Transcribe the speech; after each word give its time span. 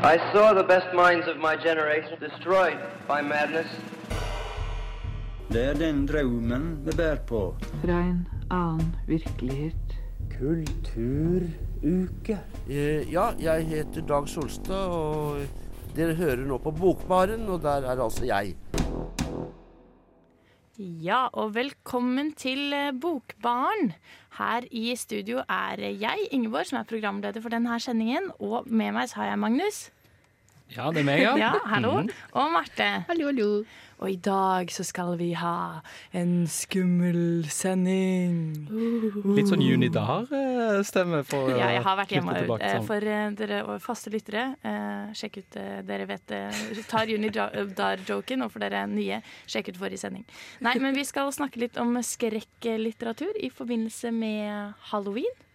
I 0.00 0.16
saw 0.32 0.54
the 0.54 0.62
best 0.62 0.94
minds 0.94 1.26
of 1.26 1.38
my 1.38 1.56
generation 1.56 2.18
destroyed 2.20 2.78
by 3.08 3.20
madness. 3.20 3.66
Det 5.52 5.64
er 5.64 5.74
den 5.74 6.06
drømmen 6.06 6.78
vi 6.86 6.90
bærer 6.96 7.16
på. 7.26 7.54
Fra 7.82 7.98
en 8.00 8.26
annen 8.50 8.94
virkelighet. 9.06 9.74
Kulturuke. 10.38 12.38
Eh, 12.70 13.12
Ja, 13.12 13.26
jeg 13.40 13.66
heter 13.66 14.00
Dag 14.08 14.28
Solstad, 14.28 14.86
og 14.86 15.36
dere 15.96 16.14
hører 16.14 16.36
nå 16.46 16.58
på 16.58 16.70
Bokbaren, 16.70 17.48
og 17.48 17.62
der 17.62 17.90
er 17.90 18.02
altså 18.04 18.24
jeg. 18.24 18.54
Ja, 20.78 21.24
og 21.34 21.56
velkommen 21.56 22.28
til 22.38 22.70
eh, 22.70 22.92
Bokbaren. 22.94 23.88
Her 24.38 24.62
i 24.70 24.92
studio 24.94 25.40
er 25.50 25.80
jeg, 25.98 26.28
Ingeborg, 26.30 26.68
som 26.68 26.78
er 26.78 26.86
programleder 26.86 27.42
for 27.42 27.50
denne 27.50 27.80
sendingen. 27.82 28.28
Og 28.38 28.68
med 28.70 28.92
meg 28.94 29.08
så 29.10 29.24
har 29.24 29.32
jeg 29.32 29.40
Magnus. 29.42 29.80
Ja, 30.76 30.86
det 30.94 31.02
er 31.02 31.08
meg, 31.08 31.24
ja. 31.24 31.32
Ja, 31.40 31.50
hallo. 31.66 31.96
Mhm. 32.04 32.12
Og 32.30 32.52
Marte. 32.54 32.88
Hallo, 33.10 33.26
hallo. 33.32 33.48
Og 33.98 34.12
i 34.12 34.18
dag 34.22 34.70
så 34.70 34.84
skal 34.86 35.16
vi 35.18 35.32
ha 35.34 35.80
en 36.14 36.46
skummel 36.50 37.48
sending. 37.50 38.36
Litt 39.34 39.50
sånn 39.50 39.64
Junidar-stemme 39.64 41.24
for 41.26 41.50
Ja, 41.50 41.72
jeg 41.74 41.82
har 41.82 41.98
vært 41.98 42.14
hjemme 42.14 42.36
eh, 42.38 42.76
sånn. 42.76 42.86
for 42.86 43.08
eh, 43.14 43.24
dere 43.38 43.78
faste 43.82 44.12
lyttere. 44.14 44.44
eh, 44.62 45.10
Sjekk 45.18 45.40
ut 45.42 45.58
Dere 45.88 46.06
vet 46.06 46.36
tar 46.88 47.10
Unidar-joken, 47.10 48.46
og 48.46 48.52
for 48.54 48.62
dere 48.62 48.84
nye, 48.86 49.20
sjekk 49.50 49.72
ut 49.72 49.82
forrige 49.82 50.04
sending. 50.04 50.24
Nei, 50.62 50.76
men 50.78 50.94
vi 50.94 51.04
skal 51.08 51.32
snakke 51.34 51.58
litt 51.58 51.76
om 51.80 51.98
skrekklitteratur 51.98 53.34
i 53.42 53.50
forbindelse 53.50 54.14
med 54.14 54.74
halloween. 54.92 55.47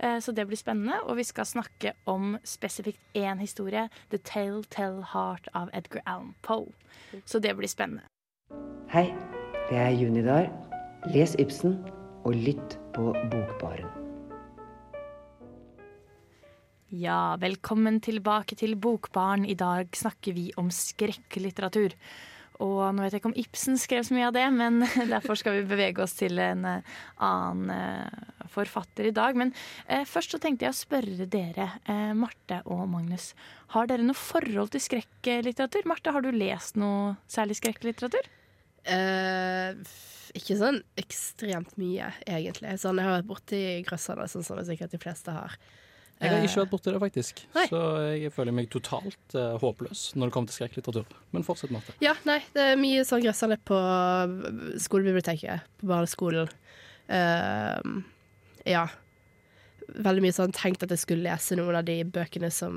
Eh, 0.00 0.18
Så 0.20 0.32
det 0.32 0.46
blir 0.46 0.56
spennende. 0.56 1.00
Og 1.04 1.16
vi 1.16 1.24
skal 1.24 1.44
snakke 1.44 1.92
om 2.06 2.38
spesifikt 2.44 3.00
én 3.14 3.38
historie. 3.40 3.88
'The 4.10 4.18
Telltale 4.18 5.02
Heart' 5.02 5.48
av 5.54 5.70
Edgar 5.72 6.02
Allan 6.06 6.34
Poe. 6.42 6.72
Så 7.24 7.40
det 7.40 7.56
blir 7.56 7.68
spennende. 7.68 8.02
Hei, 8.88 9.14
det 9.70 9.76
er 9.76 9.90
Junidar. 9.90 10.50
Les 11.14 11.34
Ibsen 11.38 11.84
og 12.24 12.34
lytt 12.34 12.78
på 12.94 13.12
Bokbaren. 13.30 13.88
Ja, 16.90 17.36
velkommen 17.36 18.00
tilbake 18.00 18.56
til 18.56 18.74
Bokbarn. 18.76 19.44
I 19.44 19.54
dag 19.54 19.88
snakker 19.92 20.32
vi 20.32 20.52
om 20.56 20.70
skrekklitteratur. 20.70 21.92
Og 22.64 22.80
nå 22.94 23.04
vet 23.04 23.14
jeg 23.14 23.22
ikke 23.22 23.30
om 23.30 23.38
Ibsen 23.38 23.78
skrev 23.78 24.02
så 24.06 24.16
mye 24.16 24.28
av 24.30 24.34
det, 24.34 24.46
men 24.54 24.80
derfor 25.14 25.38
skal 25.38 25.60
vi 25.60 25.68
bevege 25.70 26.02
oss 26.02 26.16
til 26.18 26.40
en 26.42 26.64
eh, 26.66 26.96
annen 27.22 27.70
eh, 27.74 28.48
forfatter 28.50 29.10
i 29.10 29.14
dag. 29.14 29.38
Men 29.38 29.52
eh, 29.86 30.02
først 30.08 30.34
så 30.34 30.40
tenkte 30.42 30.66
jeg 30.66 30.74
å 30.74 30.80
spørre 30.80 31.28
dere, 31.30 31.70
Marte 32.18 32.62
og 32.66 32.86
Magnus. 32.90 33.30
Har 33.74 33.90
dere 33.90 34.06
noe 34.06 34.18
forhold 34.18 34.74
til 34.74 34.82
skrekklitteratur? 34.82 35.86
Marte, 35.90 36.14
har 36.14 36.24
du 36.24 36.32
lest 36.34 36.78
noe 36.80 37.14
særlig 37.30 37.60
skrekklitteratur? 37.60 38.26
Eh, 38.88 39.76
ikke 40.38 40.56
sånn 40.58 40.80
ekstremt 41.00 41.74
mye, 41.80 42.10
egentlig. 42.26 42.74
Sånn, 42.80 43.00
jeg 43.00 43.08
har 43.08 43.18
vært 43.18 43.28
borti 43.28 43.60
grøsserne, 43.86 44.28
sånn 44.30 44.46
som 44.46 44.60
sikkert 44.66 44.94
de 44.94 45.00
fleste 45.02 45.34
har. 45.34 45.56
Jeg 46.18 46.32
har 46.32 46.38
Eh, 46.40 46.44
ikke 46.48 46.62
vært 46.64 46.72
borti 46.72 46.92
det, 46.92 47.00
faktisk. 47.02 47.42
Nei. 47.54 47.64
Så 47.70 47.80
jeg 48.18 48.32
føler 48.34 48.54
meg 48.54 48.70
totalt 48.72 49.36
uh, 49.38 49.54
håpløs 49.62 50.04
når 50.18 50.28
det 50.30 50.34
kommer 50.34 50.50
til 50.50 50.58
skrekklitteratur. 50.58 51.18
Men 51.34 51.46
fortsett, 51.46 51.70
Marte. 51.74 51.94
Ja, 52.02 52.16
nei, 52.26 52.40
det 52.56 52.64
er 52.72 52.80
mye 52.80 53.04
sånn 53.06 53.22
gressende 53.22 53.58
på 53.68 53.78
skolebiblioteket, 54.82 55.68
på 55.78 55.90
barneskolen. 55.90 56.50
Uh, 57.08 58.02
ja. 58.66 58.88
Veldig 59.88 60.20
mye 60.26 60.36
sånn 60.36 60.52
tenkt 60.52 60.82
at 60.84 60.90
jeg 60.92 61.00
skulle 61.00 61.24
lese 61.30 61.56
noen 61.56 61.78
av 61.78 61.86
de 61.88 62.02
bøkene 62.04 62.50
som 62.52 62.74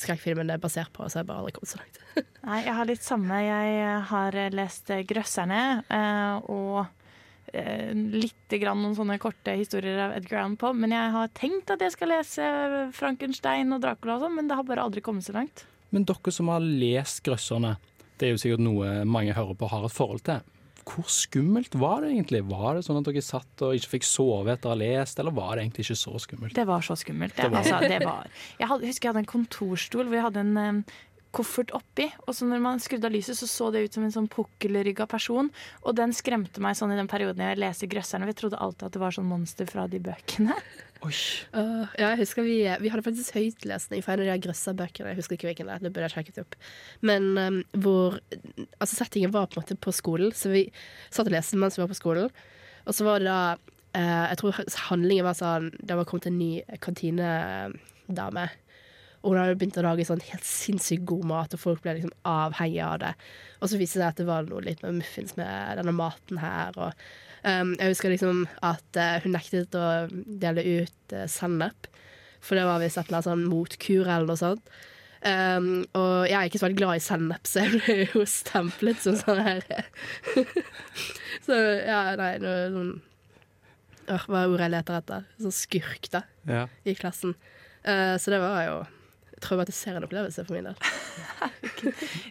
skrekkfilmen 0.00 0.54
er 0.54 0.62
basert 0.62 0.92
på, 0.94 1.04
så 1.10 1.20
jeg 1.20 1.28
bare 1.28 1.42
aldri 1.42 1.56
kommet 1.58 1.72
så 1.74 1.82
langt. 1.82 1.98
Nei, 2.46 2.60
jeg 2.64 2.76
har 2.78 2.88
litt 2.88 3.04
samme. 3.04 3.40
Jeg 3.44 3.98
har 4.12 4.38
lest 4.54 4.94
eh, 4.94 5.02
'Grøsserne' 5.04 5.66
uh, 5.90 6.38
og 6.54 6.78
eh, 6.86 6.95
litt 7.54 8.48
grann 8.60 8.80
noen 8.82 8.96
sånne 8.96 9.18
korte 9.22 9.54
historier 9.58 9.98
av 10.06 10.16
Edgar 10.16 10.40
Allan 10.42 10.56
Poe. 10.60 10.72
Men 10.74 10.90
jeg 10.90 11.12
har 11.14 11.28
tenkt 11.36 11.70
at 11.70 11.80
jeg 11.80 11.92
skal 11.92 12.08
lese 12.08 12.42
'Frankenstein' 12.92 13.72
og 13.74 13.80
'Dracula' 13.82 14.16
og 14.16 14.20
sånn, 14.26 14.34
men 14.36 14.48
det 14.48 14.56
har 14.56 14.64
bare 14.64 14.82
aldri 14.82 15.00
kommet 15.00 15.24
så 15.24 15.32
langt. 15.34 15.64
Men 15.92 16.04
dere 16.04 16.32
som 16.32 16.48
har 16.48 16.60
lest 16.60 17.22
'Grøsserne', 17.24 17.76
det 18.18 18.28
er 18.28 18.32
jo 18.34 18.42
sikkert 18.42 18.60
noe 18.64 19.04
mange 19.04 19.32
hører 19.34 19.54
på 19.56 19.68
har 19.68 19.84
et 19.84 19.92
forhold 19.92 20.22
til. 20.24 20.40
Hvor 20.86 21.04
skummelt 21.10 21.74
var 21.74 22.02
det 22.02 22.12
egentlig? 22.14 22.44
Var 22.46 22.74
det 22.76 22.84
sånn 22.86 22.98
at 22.98 23.04
dere 23.04 23.20
satt 23.22 23.62
og 23.62 23.74
ikke 23.74 23.98
fikk 23.98 24.04
sove 24.06 24.46
etter 24.52 24.68
å 24.70 24.70
ha 24.70 24.78
lest, 24.78 25.18
eller 25.18 25.32
var 25.32 25.56
det 25.56 25.64
egentlig 25.66 25.82
ikke 25.84 25.98
så 25.98 26.14
skummelt? 26.22 26.54
Det 26.54 26.64
var 26.66 26.80
så 26.80 26.94
skummelt. 26.94 27.34
Det, 27.34 27.42
Det 27.42 27.50
var- 27.50 27.58
altså, 27.58 27.88
det 27.88 28.04
var. 28.04 28.26
Jeg 28.60 28.68
husker 28.68 29.08
jeg 29.08 29.14
hadde 29.14 29.24
en 29.26 29.26
kontorstol 29.26 30.04
hvor 30.06 30.14
jeg 30.14 30.22
hadde 30.22 30.40
en 30.40 30.56
em, 30.56 30.84
koffert 31.36 31.72
oppi. 31.76 32.08
Og 32.26 32.34
så 32.36 32.48
når 32.48 32.62
man 32.64 32.82
skrudde 32.82 33.08
av 33.08 33.14
lyset, 33.14 33.36
så 33.38 33.48
så 33.50 33.68
det 33.72 33.84
ut 33.84 33.96
som 33.96 34.06
en 34.06 34.14
sånn 34.14 34.28
pukkelrygga 34.32 35.06
person. 35.10 35.50
Og 35.84 35.96
den 35.98 36.14
skremte 36.16 36.62
meg 36.64 36.78
sånn 36.78 36.94
i 36.94 36.98
den 36.98 37.10
perioden 37.10 37.44
jeg 37.44 37.60
leste 37.60 37.88
'Grøsserne'. 37.90 38.28
Vi 38.30 38.36
trodde 38.40 38.60
alltid 38.60 38.88
at 38.88 38.96
det 38.96 39.02
var 39.02 39.16
sånn 39.16 39.28
monster 39.28 39.68
fra 39.68 39.86
de 39.90 40.00
bøkene. 40.02 40.56
Oi. 41.06 41.12
Uh, 41.52 41.84
ja, 42.00 42.08
jeg 42.14 42.22
husker 42.24 42.46
vi, 42.46 42.56
vi 42.80 42.90
hadde 42.90 43.04
faktisk 43.04 43.36
høytlesning 43.36 44.02
for 44.02 44.16
en 44.16 44.24
av 44.24 44.32
de 44.32 44.46
grøssa-bøkene. 44.46 45.12
Jeg 45.12 45.20
husker 45.20 45.36
ikke 45.36 45.50
hvilken 45.50 45.68
det 45.68 45.76
er, 45.76 45.84
det 45.84 45.92
burde 45.92 46.08
jeg 46.08 46.16
sjekket 46.16 46.42
opp. 46.42 46.56
Men 47.04 47.30
um, 47.36 47.62
hvor 47.76 48.18
Altså, 48.80 48.96
settingen 48.96 49.34
var 49.34 49.48
på 49.50 49.58
en 49.58 49.64
måte 49.64 49.76
på 49.76 49.92
skolen, 49.92 50.32
så 50.32 50.50
vi 50.52 50.66
satt 51.10 51.28
og 51.28 51.34
leste 51.34 51.58
mens 51.60 51.76
vi 51.76 51.84
var 51.84 51.92
på 51.92 51.98
skolen. 51.98 52.32
Og 52.86 52.96
så 52.96 53.04
var 53.04 53.20
det 53.20 53.28
da 53.28 53.40
uh, 53.58 54.24
Jeg 54.30 54.40
tror 54.40 54.60
handlingen 54.88 55.26
var 55.26 55.36
sånn 55.36 55.72
Det 55.82 55.96
var 55.98 56.08
kommet 56.08 56.30
en 56.30 56.38
ny 56.40 56.52
kantinedame. 56.80 58.48
Og 59.26 59.32
hun 59.34 59.40
hadde 59.40 59.56
begynt 59.58 59.76
å 59.80 59.82
lage 59.82 60.04
sånn 60.06 60.20
helt 60.22 60.46
sinnssykt 60.46 61.02
god 61.10 61.24
mat, 61.26 61.54
og 61.56 61.58
folk 61.58 61.80
ble 61.82 61.96
liksom 61.96 62.12
avhengige 62.30 62.86
av 62.86 63.00
det. 63.02 63.12
Og 63.58 63.70
så 63.72 63.80
viste 63.80 63.98
det 63.98 64.04
seg 64.04 64.12
at 64.12 64.20
det 64.22 64.26
var 64.28 64.46
noe 64.46 64.62
litt 64.62 64.84
med 64.86 65.00
muffins 65.00 65.34
med 65.34 65.80
denne 65.80 65.94
maten 65.96 66.38
her. 66.38 66.76
Og, 66.78 67.06
um, 67.42 67.72
jeg 67.80 67.90
husker 67.96 68.12
liksom 68.14 68.44
at 68.62 69.00
uh, 69.02 69.16
hun 69.24 69.34
nektet 69.34 69.74
å 69.74 69.86
dele 70.14 70.62
ut 70.84 71.16
uh, 71.16 71.24
sennep, 71.26 71.90
for 72.38 72.54
det 72.54 72.68
var 72.68 72.78
visst 72.78 73.00
et 73.00 73.08
eller 73.08 73.18
annet 73.18 73.30
sånn 73.32 73.48
motkur 73.50 74.04
eller 74.06 74.28
noe 74.30 74.38
sånt. 74.38 74.70
Um, 75.26 75.70
og 75.98 76.28
jeg 76.28 76.36
er 76.38 76.46
ikke 76.46 76.60
så 76.60 76.68
veldig 76.68 76.78
glad 76.78 77.00
i 77.00 77.02
sennep, 77.02 77.48
så 77.50 77.64
jeg 77.64 77.80
ble 77.82 77.94
jo 78.12 78.22
stemplet 78.30 79.00
som 79.02 79.16
sånn 79.18 79.40
her 79.42 79.64
Så 81.48 81.56
ja, 81.56 82.02
nei, 82.20 82.36
noe 82.44 82.66
sånn 82.70 82.92
Hva 84.28 84.42
er 84.44 84.52
ordet 84.52 84.68
jeg 84.68 84.74
leter 84.76 84.98
etter? 85.00 85.24
Sånn 85.42 85.56
skurk, 85.56 86.06
da, 86.12 86.20
Ja. 86.46 86.66
i 86.86 86.94
klassen. 86.94 87.34
Uh, 87.82 88.14
så 88.22 88.30
det 88.36 88.38
var 88.44 88.60
jo 88.68 88.76
traumatiserende 89.42 90.08
opplevelse 90.08 90.44
for 90.46 90.56
min 90.56 90.70
del. 90.70 90.76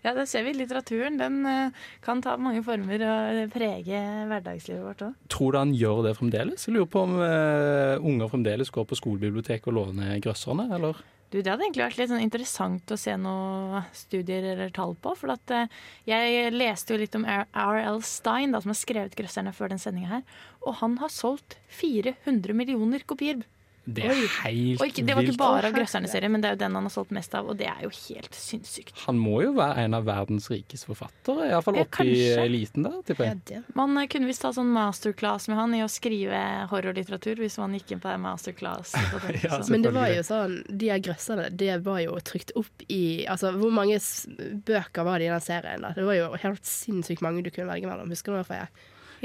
Ja, 0.06 0.14
det 0.14 0.26
ser 0.30 0.44
vi. 0.46 0.54
Litteraturen 0.58 1.18
den 1.20 1.46
eh, 1.50 1.84
kan 2.04 2.22
ta 2.24 2.36
mange 2.42 2.64
former 2.66 3.02
og 3.08 3.42
prege 3.54 4.00
hverdagslivet 4.30 4.84
vårt 4.84 5.04
òg. 5.08 5.18
Tror 5.32 5.54
du 5.54 5.60
han 5.62 5.74
gjør 5.78 6.04
det 6.08 6.16
fremdeles? 6.18 6.68
Jeg 6.68 6.76
lurer 6.76 6.90
på 6.92 7.04
om 7.06 7.18
uh, 7.22 8.02
unger 8.02 8.32
fremdeles 8.32 8.74
går 8.74 8.88
på 8.90 8.98
skolebiblioteket 9.00 9.70
og 9.72 9.78
låner 9.80 10.18
'Grøsserne', 10.22 10.68
eller? 10.76 11.00
Du, 11.32 11.40
Det 11.42 11.50
hadde 11.50 11.66
egentlig 11.66 11.86
vært 11.86 11.98
litt 12.00 12.12
sånn 12.12 12.26
interessant 12.26 12.92
å 12.94 13.00
se 13.00 13.16
noen 13.18 13.88
studier 13.98 14.46
eller 14.54 14.70
tall 14.76 14.94
på. 15.02 15.16
For 15.18 15.34
at, 15.34 15.56
uh, 15.56 15.82
jeg 16.10 16.54
leste 16.54 16.94
jo 16.96 17.02
litt 17.02 17.18
om 17.18 17.26
R.L. 17.26 18.02
Stein, 18.06 18.54
da, 18.54 18.62
som 18.62 18.74
har 18.74 18.82
skrevet 18.82 19.18
'Grøsserne' 19.18 19.56
før 19.56 19.74
den 19.74 19.82
sendinga 19.82 20.18
her. 20.18 20.24
Og 20.66 20.80
han 20.82 20.98
har 21.02 21.14
solgt 21.14 21.58
400 21.82 22.54
millioner 22.58 23.06
kopier. 23.08 23.46
Det 23.85 24.03
er 24.03 24.09
Oi. 24.16 24.28
helt 24.41 24.81
Og 24.81 24.88
ikke, 24.90 25.03
det 25.06 25.13
var 25.16 25.22
ikke 25.23 25.38
bare 25.38 25.68
av 25.69 25.73
'Grøsserne'-serien, 25.75 26.31
men 26.34 26.41
det 26.41 26.50
er 26.50 26.53
jo 26.56 26.59
den 26.63 26.73
han 26.75 26.88
har 26.88 26.94
solgt 26.94 27.12
mest 27.13 27.35
av. 27.38 27.46
Og 27.50 27.57
det 27.59 27.68
er 27.69 27.84
jo 27.85 27.90
helt 27.94 28.34
sinnssykt. 28.34 28.96
Han 29.06 29.19
må 29.22 29.44
jo 29.44 29.51
være 29.53 29.84
en 29.85 29.94
av 29.94 30.06
verdens 30.07 30.50
rikeste 30.50 30.88
forfattere, 30.90 31.50
iallfall 31.51 31.75
Ja, 31.78 31.84
oppe 31.85 32.06
i 32.06 32.23
eliten 32.34 32.84
der, 32.88 32.96
tipper 33.06 33.25
jeg. 33.29 33.41
det. 33.46 33.62
Man 33.75 33.96
eh, 34.01 34.07
kunne 34.07 34.25
visst 34.25 34.41
ta 34.41 34.50
sånn 34.56 34.72
masterclass 34.73 35.47
med 35.51 35.57
han 35.57 35.75
i 35.78 35.84
å 35.85 35.90
skrive 35.91 36.41
horrorlitteratur, 36.72 37.35
hvis 37.44 37.57
man 37.62 37.73
gikk 37.78 37.91
inn 37.94 38.01
på 38.01 38.16
masterclass. 38.18 38.96
Ja, 39.46 39.62
Men 39.69 39.81
det 39.84 39.91
var 39.94 40.09
jo 40.09 40.22
sånn, 40.25 40.63
de 40.69 40.90
her 40.90 41.00
grøsserne, 41.00 41.50
det 41.56 41.84
var 41.85 42.00
jo 42.02 42.17
trykt 42.25 42.52
opp 42.56 42.85
i 42.90 43.26
Altså, 43.29 43.52
hvor 43.53 43.70
mange 43.72 43.99
bøker 44.66 45.03
var 45.05 45.20
det 45.20 45.28
i 45.28 45.29
den 45.34 45.41
serien? 45.41 45.81
da? 45.81 45.93
Det 45.96 46.03
var 46.05 46.14
jo 46.17 46.34
helt 46.41 46.66
sinnssykt 46.66 47.22
mange 47.22 47.43
du 47.46 47.52
kunne 47.52 47.70
velge 47.72 47.88
mellom. 47.90 48.09
Husker 48.09 48.31
du 48.34 48.40
hvorfor 48.41 48.55
jeg? 48.64 48.67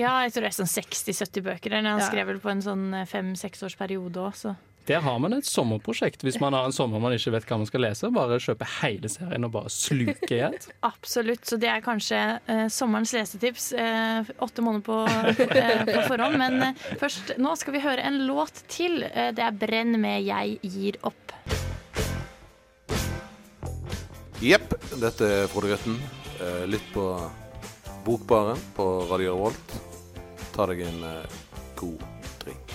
Ja, 0.00 0.17
jeg 0.25 0.32
tror 0.35 0.47
det 0.49 0.50
er 0.55 0.58
sånn 0.62 0.73
60-70 0.73 1.44
bøker. 1.47 1.76
Han 1.76 1.85
Ja. 1.93 2.00
skrev 2.08 2.26
vel 2.32 2.41
på 2.43 2.50
en 2.50 2.62
sånn 2.64 2.91
fem-seks 3.06 3.62
års 3.67 3.76
periode 3.76 4.17
òg, 4.17 4.35
så 4.35 4.56
Der 4.87 5.00
har 5.05 5.19
man 5.20 5.35
et 5.37 5.44
sommerprosjekt. 5.44 6.23
Hvis 6.25 6.41
man 6.41 6.52
har 6.56 6.64
en 6.64 6.73
sommer 6.73 6.99
man 6.99 7.12
ikke 7.12 7.31
vet 7.31 7.44
hva 7.47 7.58
man 7.61 7.67
skal 7.69 7.82
lese, 7.85 8.08
bare 8.11 8.38
kjøpe 8.41 8.67
hele 8.81 9.08
serien 9.12 9.44
og 9.44 9.52
bare 9.52 9.69
sluke 9.70 10.32
i 10.32 10.41
ett. 10.41 10.67
Absolutt. 10.82 11.44
Så 11.47 11.58
det 11.61 11.69
er 11.69 11.81
kanskje 11.85 12.41
eh, 12.49 12.67
sommerens 12.73 13.12
lesetips. 13.14 13.69
Eh, 13.76 14.25
åtte 14.41 14.64
måneder 14.64 14.82
på, 14.82 14.97
eh, 15.06 15.85
på 15.85 16.06
forhånd. 16.08 16.38
Men 16.41 16.62
eh, 16.62 16.75
først, 16.99 17.37
nå 17.38 17.52
skal 17.61 17.76
vi 17.76 17.81
høre 17.85 18.02
en 18.02 18.26
låt 18.26 18.64
til. 18.73 19.02
Eh, 19.05 19.31
det 19.37 19.44
er 19.44 19.52
'Brenn 19.52 19.94
med 20.00 20.25
Jeg 20.25 20.58
gir 20.62 20.99
opp'. 21.05 21.37
Jepp, 24.41 24.73
dette 24.99 25.20
er 25.29 25.47
Frode 25.52 25.69
Grøtten. 25.76 26.00
Eh, 26.41 26.67
Lytt 26.67 26.88
på 26.94 27.05
Bokbaren 28.06 28.58
på 28.75 28.88
Radio 29.11 29.37
Revolt. 29.37 29.81
Ta 30.60 30.66
deg 30.68 30.82
en 30.84 31.04
eh, 31.08 31.36
god 31.80 32.02
drink. 32.42 32.72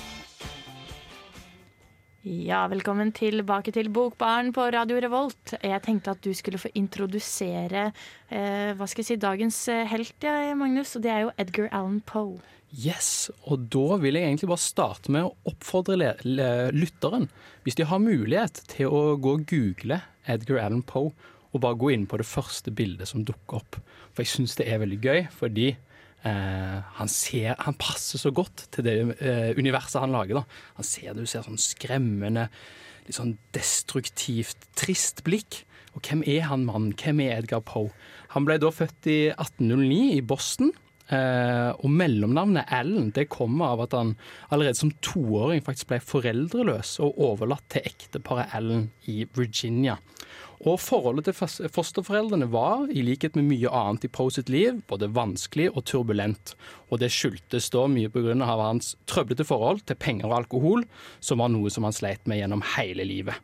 Ja, 2.26 2.64
velkommen 2.72 3.12
tilbake 3.14 3.70
til 3.76 3.92
Bokbaren 3.94 4.50
på 4.56 4.64
Radio 4.74 4.98
Revolt. 5.04 5.54
Jeg 5.62 5.84
tenkte 5.86 6.16
at 6.16 6.24
du 6.26 6.32
skulle 6.34 6.58
få 6.58 6.72
introdusere 6.82 7.84
eh, 7.86 8.74
hva 8.74 8.88
skal 8.90 9.04
jeg 9.04 9.12
si, 9.12 9.20
dagens 9.22 9.62
eh, 9.70 9.84
helt, 9.92 10.18
ja, 10.26 10.56
Magnus. 10.58 10.96
Og 10.98 11.06
det 11.06 11.14
er 11.14 11.28
jo 11.28 11.36
Edgar 11.38 11.70
Allan 11.70 12.02
Poe. 12.10 12.42
Yes, 12.74 13.30
og 13.46 13.70
da 13.70 14.02
vil 14.02 14.18
jeg 14.18 14.32
egentlig 14.32 14.50
bare 14.56 14.66
starte 14.66 15.14
med 15.14 15.30
å 15.30 15.54
oppfordre 15.54 16.02
le 16.02 16.12
le 16.26 16.52
lytteren, 16.74 17.30
hvis 17.70 17.78
de 17.78 17.86
har 17.86 18.02
mulighet, 18.02 18.66
til 18.74 18.90
å 18.90 19.12
gå 19.14 19.38
og 19.38 19.46
google 19.54 20.02
Edgar 20.26 20.64
Allan 20.66 20.82
Poe, 20.82 21.14
og 21.54 21.62
bare 21.62 21.78
gå 21.78 21.94
inn 21.94 22.10
på 22.10 22.18
det 22.18 22.26
første 22.26 22.74
bildet 22.74 23.14
som 23.14 23.22
dukker 23.30 23.62
opp. 23.62 23.78
For 24.10 24.26
jeg 24.26 24.34
syns 24.40 24.58
det 24.58 24.72
er 24.74 24.82
veldig 24.82 25.04
gøy, 25.06 25.28
fordi 25.38 25.76
eh, 26.26 26.80
han, 26.98 27.12
ser, 27.12 27.54
han 27.62 27.78
passer 27.80 28.22
så 28.22 28.32
godt 28.36 28.68
til 28.76 28.88
det 28.88 28.96
eh, 29.20 29.52
universet 29.58 30.02
han 30.04 30.16
lager. 30.16 30.42
da. 30.42 30.60
Han 30.80 30.88
ser, 30.88 31.14
det 31.14 31.26
Du 31.26 31.30
ser 31.32 31.46
sånn 31.46 31.62
skremmende, 31.62 32.50
litt 33.06 33.20
sånn 33.20 33.38
destruktivt, 33.56 34.68
trist 34.78 35.24
blikk. 35.28 35.64
Og 35.96 36.04
hvem 36.04 36.26
er 36.28 36.50
han 36.50 36.66
mannen? 36.68 36.96
Hvem 37.00 37.22
er 37.24 37.38
Edgar 37.38 37.64
Poe? 37.64 37.94
Han 38.36 38.48
ble 38.48 38.58
da 38.60 38.72
født 38.74 39.08
i 39.08 39.20
1809 39.32 40.18
i 40.18 40.26
Boston. 40.26 40.74
Eh, 41.06 41.70
og 41.86 41.92
mellomnavnet 41.94 42.72
Allen 42.74 43.12
det 43.14 43.28
kommer 43.30 43.76
av 43.76 43.84
at 43.84 43.92
han 43.94 44.16
allerede 44.50 44.80
som 44.80 44.90
toåring 45.06 45.62
faktisk 45.62 45.92
ble 45.92 46.00
foreldreløs 46.02 46.96
og 47.06 47.20
overlatt 47.22 47.68
til 47.70 47.86
ekteparet 47.86 48.56
Allen 48.58 48.88
i 49.12 49.22
Virginia. 49.38 50.00
Og 50.66 50.80
forholdet 50.82 51.28
til 51.28 51.70
fosterforeldrene 51.70 52.48
var, 52.50 52.88
i 52.90 53.04
likhet 53.06 53.36
med 53.38 53.46
mye 53.52 53.70
annet 53.70 54.08
i 54.08 54.10
Poe 54.10 54.34
sitt 54.34 54.50
liv, 54.50 54.80
både 54.90 55.12
vanskelig 55.14 55.68
og 55.76 55.84
turbulent. 55.86 56.56
Og 56.90 57.04
det 57.04 57.12
skyldtes 57.14 57.70
da 57.74 57.86
mye 57.86 58.10
pga. 58.10 58.34
hans 58.42 58.96
trøblete 59.06 59.46
forhold 59.46 59.86
til 59.86 59.96
penger 59.96 60.26
og 60.26 60.38
alkohol, 60.40 60.88
som 61.20 61.38
var 61.38 61.54
noe 61.54 61.70
som 61.70 61.86
han 61.86 61.94
sleit 61.94 62.26
med 62.26 62.42
gjennom 62.42 62.66
hele 62.76 63.06
livet. 63.06 63.36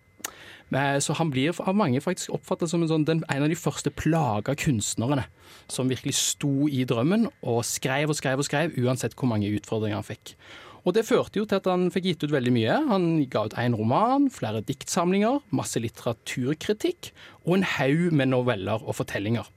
Så 0.72 1.14
han 1.14 1.30
blir 1.30 1.54
av 1.60 1.76
mange 1.76 2.00
faktisk 2.02 2.32
oppfattet 2.32 2.72
som 2.72 2.82
en, 2.82 2.88
sånn, 2.88 3.06
en 3.06 3.44
av 3.44 3.50
de 3.52 3.60
første 3.60 3.92
plaga 3.92 4.56
kunstnerne. 4.56 5.26
Som 5.68 5.92
virkelig 5.92 6.16
sto 6.16 6.68
i 6.72 6.86
drømmen 6.88 7.28
og 7.44 7.66
skrev 7.68 8.10
og 8.10 8.16
skrev 8.18 8.40
og 8.40 8.48
skrev, 8.48 8.74
uansett 8.80 9.14
hvor 9.14 9.30
mange 9.30 9.52
utfordringer 9.52 10.00
han 10.00 10.08
fikk. 10.08 10.38
Og 10.82 10.96
det 10.98 11.06
førte 11.06 11.42
jo 11.42 11.46
til 11.46 11.60
at 11.62 11.68
han 11.70 11.90
fikk 11.94 12.08
gitt 12.10 12.24
ut 12.26 12.34
veldig 12.34 12.54
mye. 12.56 12.78
Han 12.90 13.10
ga 13.32 13.46
ut 13.48 13.58
én 13.62 13.76
roman, 13.78 14.30
flere 14.34 14.64
diktsamlinger, 14.66 15.42
masse 15.54 15.82
litteraturkritikk 15.82 17.12
og 17.46 17.60
en 17.60 17.68
haug 17.78 18.08
med 18.16 18.32
noveller 18.34 18.82
og 18.82 18.98
fortellinger. 18.98 19.50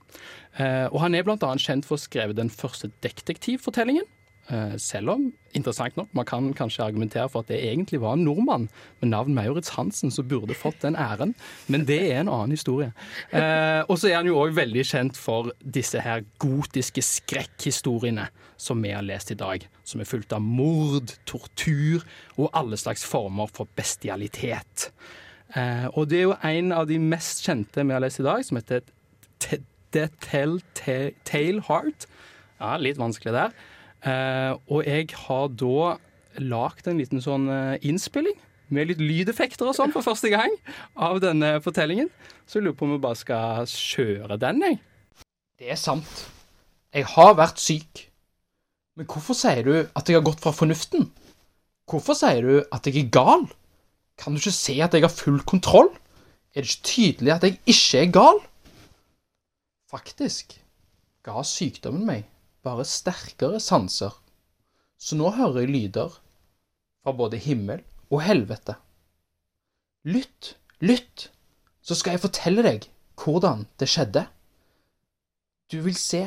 Eh, 0.60 0.86
og 0.90 1.00
han 1.02 1.16
er 1.16 1.26
annet 1.26 1.64
kjent 1.64 1.88
for 1.88 1.96
å 1.96 2.00
ha 2.00 2.04
skrevet 2.04 2.38
den 2.38 2.52
første 2.52 2.92
detektivfortellingen. 3.04 4.06
Eh, 4.52 4.74
selv 4.76 5.14
om, 5.14 5.22
interessant 5.56 5.96
nok, 5.96 6.10
man 6.12 6.26
kan 6.28 6.50
kanskje 6.52 6.84
argumentere 6.84 7.30
for 7.32 7.40
at 7.40 7.48
det 7.48 7.62
egentlig 7.64 8.02
var 8.02 8.18
en 8.18 8.26
nordmann 8.26 8.68
med 9.00 9.08
navn 9.08 9.32
Maurits 9.34 9.72
Hansen 9.78 10.12
som 10.12 10.28
burde 10.28 10.56
fått 10.58 10.82
den 10.84 10.98
æren, 11.00 11.32
men 11.72 11.86
det 11.88 12.02
er 12.10 12.20
en 12.20 12.28
annen 12.28 12.52
historie. 12.52 12.92
Eh, 13.32 13.80
og 13.88 13.96
så 13.96 14.10
er 14.10 14.20
han 14.20 14.28
jo 14.28 14.36
òg 14.42 14.52
veldig 14.58 14.84
kjent 14.84 15.16
for 15.16 15.54
disse 15.64 16.02
her 16.04 16.26
gotiske 16.42 17.00
skrekkhistoriene 17.00 18.28
som 18.56 18.82
vi 18.82 18.92
har 18.94 19.04
lest 19.04 19.32
i 19.34 19.38
dag, 19.38 19.66
som 19.84 20.00
er 20.00 20.08
fullt 20.08 20.32
av 20.36 20.42
mord, 20.44 21.14
tortur 21.28 22.04
og 22.36 22.50
alle 22.52 22.78
slags 22.80 23.04
former 23.06 23.50
for 23.54 23.70
bestialitet. 23.76 24.90
Eh, 25.54 25.86
og 25.92 26.08
det 26.10 26.20
er 26.20 26.26
jo 26.28 26.38
en 26.50 26.72
av 26.74 26.88
de 26.90 26.98
mest 27.02 27.44
kjente 27.46 27.84
vi 27.84 27.94
har 27.94 28.02
lest 28.02 28.22
i 28.22 28.26
dag, 28.26 28.44
som 28.46 28.58
heter 28.58 28.82
The 29.94 30.08
Telltale 30.24 31.62
Heart. 31.68 32.08
Ja, 32.58 32.74
litt 32.80 32.98
vanskelig 32.98 33.34
der. 33.36 33.54
Eh, 34.04 34.52
og 34.68 34.82
jeg 34.86 35.12
har 35.26 35.52
da 35.54 35.94
lagd 36.42 36.88
en 36.90 36.98
liten 36.98 37.22
sånn 37.22 37.46
eh, 37.52 37.76
innspilling 37.86 38.36
med 38.74 38.90
litt 38.90 39.02
lydeffekter 39.02 39.68
og 39.68 39.76
sånn 39.76 39.92
for 39.94 40.04
første 40.04 40.30
gang 40.32 40.52
av 40.96 41.20
denne 41.22 41.56
fortellingen. 41.64 42.10
Så 42.48 42.58
jeg 42.58 42.66
lurer 42.66 42.78
på 42.78 42.88
om 42.88 42.96
vi 42.96 43.04
bare 43.04 43.20
skal 43.20 43.68
kjøre 43.70 44.40
den, 44.40 44.64
jeg. 44.64 44.80
Det 45.60 45.70
er 45.70 45.78
sant. 45.78 46.26
Jeg 46.94 47.06
har 47.14 47.36
vært 47.38 47.62
syk. 47.62 48.08
Men 48.94 49.08
hvorfor 49.10 49.34
sier 49.34 49.66
du 49.66 49.74
at 49.82 50.08
jeg 50.08 50.18
har 50.18 50.26
gått 50.26 50.42
fra 50.42 50.52
fornuften? 50.54 51.08
Hvorfor 51.90 52.16
sier 52.16 52.44
du 52.46 52.54
at 52.72 52.86
jeg 52.86 53.02
er 53.02 53.12
gal? 53.14 53.48
Kan 54.20 54.34
du 54.34 54.40
ikke 54.40 54.54
se 54.54 54.76
at 54.84 54.94
jeg 54.94 55.02
har 55.02 55.12
full 55.12 55.40
kontroll? 55.42 55.90
Er 56.54 56.62
det 56.62 56.70
ikke 56.70 56.90
tydelig 56.90 57.32
at 57.34 57.46
jeg 57.48 57.58
ikke 57.66 58.02
er 58.04 58.12
gal? 58.14 58.38
Faktisk 59.90 60.54
ga 61.26 61.42
sykdommen 61.46 62.06
meg 62.06 62.28
bare 62.64 62.86
sterkere 62.88 63.60
sanser, 63.60 64.14
så 64.96 65.18
nå 65.18 65.32
hører 65.36 65.64
jeg 65.64 65.72
lyder 65.74 66.14
fra 67.04 67.12
både 67.16 67.40
himmel 67.42 67.82
og 68.08 68.22
helvete. 68.24 68.76
Lytt, 70.08 70.54
lytt, 70.80 71.28
så 71.84 71.96
skal 71.98 72.16
jeg 72.16 72.24
fortelle 72.24 72.64
deg 72.64 72.88
hvordan 73.20 73.66
det 73.80 73.90
skjedde. 73.90 74.24
Du 75.72 75.80
vil 75.84 75.96
se, 75.98 76.22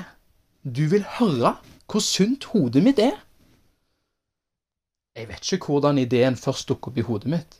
du 0.64 0.86
vil 0.92 1.06
høre 1.18 1.56
hvor 1.88 2.04
sunt 2.04 2.50
hodet 2.52 2.84
mitt 2.84 3.00
er. 3.00 3.16
Jeg 5.18 5.30
vet 5.32 5.52
ikke 5.54 5.72
hvordan 5.72 5.98
ideen 5.98 6.38
først 6.38 6.70
dukket 6.70 6.92
opp 6.92 6.98
i 7.00 7.06
hodet 7.08 7.32
mitt. 7.32 7.60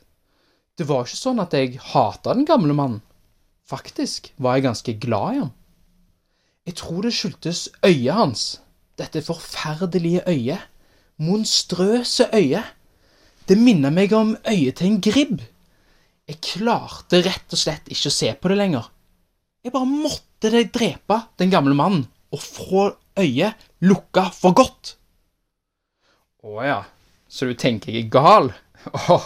Det 0.78 0.86
var 0.86 1.06
ikke 1.06 1.18
sånn 1.18 1.42
at 1.42 1.56
jeg 1.56 1.80
hata 1.90 2.36
den 2.36 2.46
gamle 2.46 2.76
mannen. 2.76 3.00
Faktisk 3.68 4.30
var 4.38 4.56
jeg 4.56 4.68
ganske 4.68 4.94
glad 5.02 5.34
i 5.34 5.40
ham. 5.42 5.52
Jeg 6.68 6.76
tror 6.78 7.02
det 7.04 7.14
skyldtes 7.16 7.62
øyet 7.84 8.14
hans, 8.14 8.42
dette 9.00 9.24
forferdelige 9.24 10.22
øyet, 10.28 10.68
monstrøse 11.18 12.28
øyet. 12.36 12.74
Det 13.48 13.56
minner 13.58 13.90
meg 13.90 14.12
om 14.12 14.36
øyet 14.46 14.78
til 14.78 14.92
en 14.92 15.00
gribb. 15.02 15.40
Jeg 16.28 16.40
klarte 16.44 17.22
rett 17.24 17.56
og 17.56 17.60
slett 17.60 17.88
ikke 17.88 18.12
å 18.12 18.14
se 18.14 18.30
på 18.36 18.52
det 18.52 18.58
lenger. 18.60 18.88
Jeg 19.64 19.74
bare 19.74 19.88
måtte 19.88 20.52
de 20.52 20.66
drepe 20.70 21.22
den 21.40 21.50
gamle 21.50 21.74
mannen 21.74 22.04
og 22.30 22.44
få 22.44 22.90
øyet 23.20 23.68
lukka 23.84 24.28
for 24.34 24.56
godt. 24.56 24.94
Å 26.46 26.64
ja, 26.64 26.78
så 27.28 27.48
du 27.48 27.54
tenker 27.58 27.92
jeg 27.92 28.06
er 28.06 28.14
gal? 28.14 28.52
Å 29.12 29.18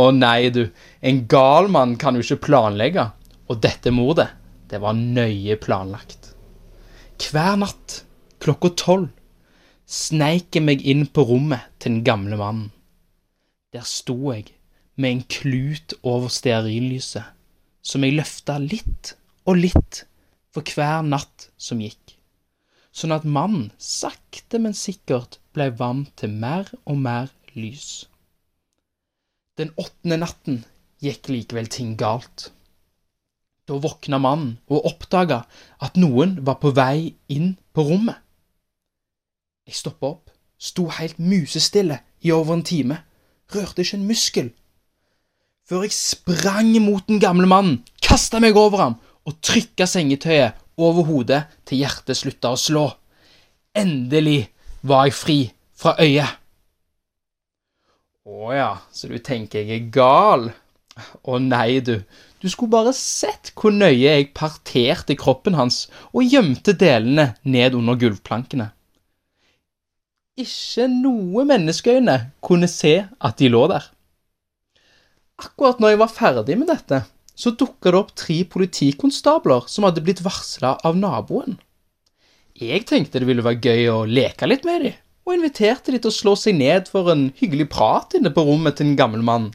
å 0.00 0.08
nei, 0.16 0.48
du. 0.50 0.64
En 1.04 1.20
gal 1.28 1.68
mann 1.70 1.96
kan 2.00 2.16
jo 2.16 2.24
ikke 2.24 2.48
planlegge. 2.48 3.04
Og 3.48 3.60
dette 3.64 3.92
mordet, 3.94 4.28
det 4.68 4.80
var 4.82 4.96
nøye 4.96 5.56
planlagt. 5.60 6.32
Hver 7.18 7.56
natt 7.60 8.02
klokka 8.42 8.72
tolv 8.78 9.08
sneik 9.88 10.52
jeg 10.52 10.64
meg 10.66 10.84
inn 10.84 11.06
på 11.08 11.24
rommet 11.30 11.64
til 11.80 11.96
den 11.96 12.04
gamle 12.04 12.36
mannen. 12.36 12.68
Der 13.72 13.86
sto 13.88 14.16
jeg 14.32 14.50
med 15.00 15.10
en 15.10 15.24
klut 15.30 15.94
over 16.02 16.28
stearinlyset, 16.32 17.24
som 17.80 18.04
jeg 18.04 18.18
løfta 18.18 18.58
litt 18.60 19.14
og 19.48 19.60
litt 19.62 20.02
for 20.52 20.64
hver 20.74 21.04
natt 21.06 21.48
som 21.60 21.80
gikk, 21.80 22.17
sånn 22.98 23.14
at 23.14 23.26
mannen 23.26 23.70
sakte, 23.78 24.58
men 24.58 24.74
sikkert 24.74 25.38
ble 25.54 25.70
vant 25.78 26.10
til 26.18 26.34
mer 26.34 26.70
og 26.84 26.98
mer 26.98 27.30
lys. 27.54 28.08
Den 29.58 29.72
åttende 29.78 30.18
natten 30.22 30.62
gikk 31.02 31.30
likevel 31.30 31.70
ting 31.70 31.94
galt. 31.98 32.50
Da 33.68 33.76
våkna 33.78 34.18
mannen 34.22 34.56
og 34.70 34.86
oppdaga 34.88 35.42
at 35.84 35.98
noen 36.00 36.38
var 36.46 36.58
på 36.62 36.72
vei 36.74 37.14
inn 37.34 37.52
på 37.74 37.84
rommet. 37.90 38.16
Jeg 39.68 39.76
stoppa 39.82 40.14
opp, 40.14 40.30
sto 40.58 40.86
helt 40.96 41.18
musestille 41.20 42.00
i 42.24 42.32
over 42.32 42.56
en 42.56 42.64
time, 42.64 43.02
rørte 43.52 43.84
ikke 43.84 43.98
en 43.98 44.08
muskel. 44.08 44.48
Før 45.68 45.84
jeg 45.84 45.92
sprang 45.92 46.72
mot 46.80 47.04
den 47.10 47.20
gamle 47.20 47.46
mannen, 47.50 47.82
kasta 48.00 48.40
meg 48.40 48.56
over 48.56 48.80
ham 48.80 48.96
og 49.28 49.36
trykka 49.44 49.84
sengetøyet 49.90 50.56
over 50.78 51.06
hodet 51.08 51.42
til 51.68 51.82
hjertet 51.82 52.18
slutta 52.18 52.54
å 52.54 52.60
slå. 52.60 52.86
Endelig 53.76 54.48
var 54.86 55.08
jeg 55.08 55.18
fri 55.18 55.38
fra 55.78 55.94
øyet. 56.00 56.38
Å 58.28 58.52
ja, 58.52 58.72
så 58.92 59.08
du 59.08 59.18
tenker 59.24 59.64
jeg 59.64 59.82
er 59.82 59.92
gal? 59.92 60.50
Å 61.24 61.38
nei, 61.40 61.80
du. 61.80 62.02
Du 62.38 62.46
skulle 62.50 62.70
bare 62.70 62.92
sett 62.94 63.52
hvor 63.58 63.72
nøye 63.74 63.96
jeg 63.98 64.32
parterte 64.36 65.16
kroppen 65.18 65.56
hans 65.58 65.86
og 66.12 66.26
gjemte 66.26 66.74
delene 66.78 67.32
ned 67.42 67.74
under 67.78 67.98
gulvplankene. 67.98 68.68
Ikke 70.38 70.86
noe 70.92 71.42
menneskeøyne 71.48 72.18
kunne 72.44 72.68
se 72.70 73.00
at 73.02 73.40
de 73.40 73.48
lå 73.50 73.64
der. 73.72 73.88
Akkurat 75.38 75.80
når 75.82 75.94
jeg 75.94 76.02
var 76.02 76.14
ferdig 76.14 76.58
med 76.60 76.70
dette, 76.70 77.00
så 77.38 77.52
dukka 77.54 77.92
det 77.92 77.98
opp 78.00 78.14
tre 78.18 78.40
politikonstabler 78.50 79.68
som 79.70 79.86
hadde 79.86 80.02
blitt 80.02 80.24
varsla 80.24 80.74
av 80.86 80.98
naboen. 80.98 81.58
Jeg 82.58 82.88
tenkte 82.90 83.20
det 83.22 83.28
ville 83.28 83.44
være 83.46 83.62
gøy 83.62 83.84
å 83.92 83.98
leke 84.10 84.48
litt 84.50 84.64
med 84.66 84.82
dem, 84.82 84.96
og 85.22 85.36
inviterte 85.36 85.94
de 85.94 86.00
til 86.02 86.10
å 86.10 86.16
slå 86.16 86.34
seg 86.40 86.56
ned 86.58 86.88
for 86.90 87.12
en 87.12 87.28
hyggelig 87.38 87.68
prat 87.70 88.16
inne 88.18 88.32
på 88.34 88.42
rommet 88.48 88.78
til 88.78 88.88
en 88.88 88.98
gammel 88.98 89.22
mann. 89.22 89.52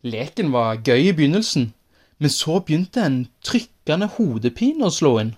Leken 0.00 0.54
var 0.54 0.80
gøy 0.80 1.10
i 1.10 1.12
begynnelsen, 1.12 1.74
men 2.20 2.32
så 2.32 2.62
begynte 2.64 3.04
en 3.04 3.20
trykkende 3.44 4.08
hodepine 4.16 4.88
å 4.88 4.94
slå 4.94 5.12
inn, 5.20 5.34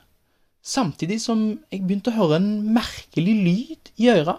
samtidig 0.63 1.19
som 1.25 1.43
jeg 1.73 1.83
begynte 1.83 2.13
å 2.13 2.19
høre 2.21 2.39
en 2.39 2.53
merkelig 2.77 3.35
lyd 3.43 3.93
i 3.99 4.13
øra. 4.15 4.39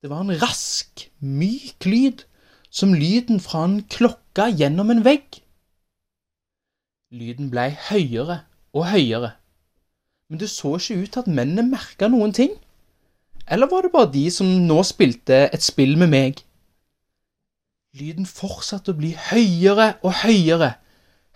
Det 0.00 0.08
var 0.08 0.24
en 0.24 0.40
rask, 0.40 1.04
myk 1.20 1.84
lyd, 1.84 2.24
som 2.72 2.96
lyden 2.96 3.42
fra 3.44 3.66
en 3.66 3.80
klokke 3.92 4.48
gjennom 4.56 4.94
en 4.94 5.04
vegg. 5.04 5.42
Lyden 7.10 7.48
blei 7.50 7.72
høyere 7.88 8.36
og 8.70 8.84
høyere, 8.86 9.32
men 10.30 10.38
det 10.38 10.46
så 10.46 10.76
ikke 10.78 11.00
ut 11.00 11.08
til 11.16 11.22
at 11.24 11.30
mennene 11.38 11.64
merka 11.66 12.06
noen 12.06 12.30
ting. 12.30 12.52
Eller 13.50 13.66
var 13.66 13.82
det 13.82 13.90
bare 13.90 14.12
de 14.12 14.28
som 14.30 14.46
nå 14.46 14.76
spilte 14.86 15.40
et 15.50 15.64
spill 15.66 15.96
med 15.98 16.12
meg? 16.12 16.38
Lyden 17.98 18.30
fortsatte 18.30 18.94
å 18.94 19.00
bli 19.00 19.10
høyere 19.18 19.88
og 20.06 20.20
høyere, 20.20 20.70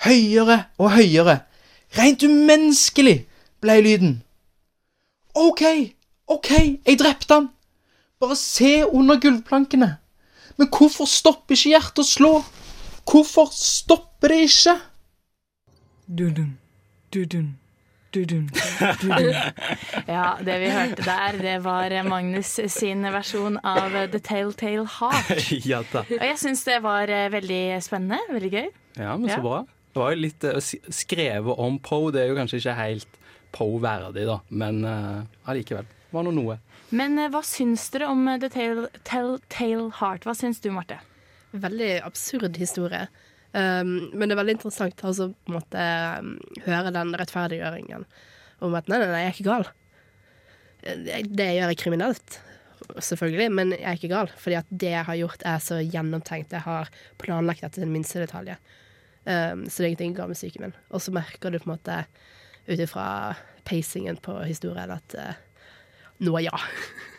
høyere 0.07 0.61
og 0.79 0.95
høyere. 0.95 1.41
Rent 1.99 2.23
umenneskelig 2.23 3.17
blei 3.59 3.81
lyden. 3.83 4.21
OK, 5.35 5.67
OK, 6.31 6.55
jeg 6.87 7.03
drepte 7.03 7.41
han. 7.41 7.53
Bare 8.23 8.39
se 8.39 8.85
under 8.87 9.19
gulvplankene. 9.19 9.97
Men 10.55 10.71
hvorfor 10.71 11.11
stopper 11.11 11.59
ikke 11.59 11.75
hjertet 11.75 12.05
å 12.07 12.11
slå? 12.15 12.35
Hvorfor 13.11 13.51
stopper 13.51 14.31
det 14.31 14.45
ikke? 14.47 14.79
Dudun, 16.05 16.59
dudun, 17.15 17.55
dudun, 18.13 18.51
dudun. 19.01 19.35
Ja, 20.07 20.37
det 20.45 20.57
vi 20.61 20.69
hørte 20.69 21.07
der, 21.07 21.39
det 21.41 21.55
var 21.65 21.95
Magnus 22.05 22.51
sin 22.69 23.07
versjon 23.09 23.57
av 23.65 23.97
The 24.13 24.21
Telltale 24.21 24.85
Heart. 24.99 25.33
ja 25.71 25.81
da. 25.93 26.03
Og 26.05 26.27
jeg 26.29 26.37
syns 26.43 26.67
det 26.69 26.77
var 26.85 27.09
eh, 27.09 27.31
veldig 27.33 27.63
spennende. 27.87 28.21
Veldig 28.37 28.53
gøy. 28.53 28.69
Ja, 29.01 29.17
men 29.17 29.33
så 29.33 29.41
bra. 29.41 29.63
Det 29.65 30.03
var 30.03 30.13
jo 30.13 30.23
litt 30.27 30.45
eh, 30.45 30.61
skrevet 30.93 31.65
om 31.65 31.81
Poe. 31.81 32.13
Det 32.13 32.21
er 32.21 32.31
jo 32.35 32.37
kanskje 32.37 32.61
ikke 32.61 32.77
helt 32.83 33.19
Poe-verdig, 33.57 34.29
da, 34.29 34.39
men 34.53 34.85
eh, 34.85 35.49
allikevel. 35.49 35.89
det 35.89 36.19
var 36.19 36.29
nå 36.29 36.37
noe. 36.37 36.61
Men 36.93 37.17
hva 37.33 37.41
syns 37.47 37.89
dere 37.97 38.13
om 38.13 38.29
The 38.45 38.53
Telltale 38.53 39.89
Heart? 40.03 40.29
Hva 40.29 40.37
syns 40.37 40.61
du, 40.61 40.69
Marte? 40.75 41.01
Veldig 41.57 41.95
absurd 42.05 42.61
historie. 42.61 43.07
Um, 43.55 44.11
men 44.11 44.27
det 44.27 44.35
er 44.35 44.41
veldig 44.41 44.57
interessant 44.57 45.03
å 45.05 45.13
altså, 45.13 45.29
høre 46.65 46.91
den 46.95 47.13
rettferdiggjøringen 47.21 48.07
om 48.65 48.75
at 48.75 48.89
nei, 48.91 48.99
nei, 48.99 49.11
nei, 49.13 49.21
jeg 49.23 49.31
er 49.31 49.37
ikke 49.37 49.47
gal. 49.47 49.69
Det, 50.85 51.21
det 51.31 51.47
jeg 51.47 51.59
gjør 51.61 51.73
er 51.73 51.79
kriminelt, 51.79 52.39
selvfølgelig, 52.99 53.49
men 53.55 53.73
jeg 53.77 53.87
er 53.87 53.99
ikke 54.01 54.13
gal. 54.13 54.33
Fordi 54.41 54.59
at 54.59 54.73
det 54.85 54.91
jeg 54.91 55.09
har 55.09 55.21
gjort, 55.21 55.47
er 55.55 55.63
så 55.63 55.79
gjennomtenkt. 55.81 56.57
Jeg 56.57 56.67
har 56.67 56.91
planlagt 57.23 57.63
dette 57.63 57.79
til 57.79 57.87
den 57.87 57.95
minste 57.95 58.23
detalj. 58.25 58.57
Um, 59.25 59.65
så 59.69 59.81
det 59.81 59.87
er 59.87 59.91
ingenting 59.93 60.19
galt 60.19 60.35
med 60.35 60.41
psyken 60.41 60.67
min. 60.67 60.77
Og 60.91 61.05
så 61.05 61.15
merker 61.15 61.55
du 61.55 61.61
på 61.61 61.69
en 61.69 61.77
måte 61.77 62.03
ut 62.67 62.81
ifra 62.81 63.07
pacingen 63.69 64.19
på 64.21 64.37
historien 64.45 64.93
at 64.93 65.17
uh, 65.17 65.35
nå 66.25 66.39
ja. 66.45 66.59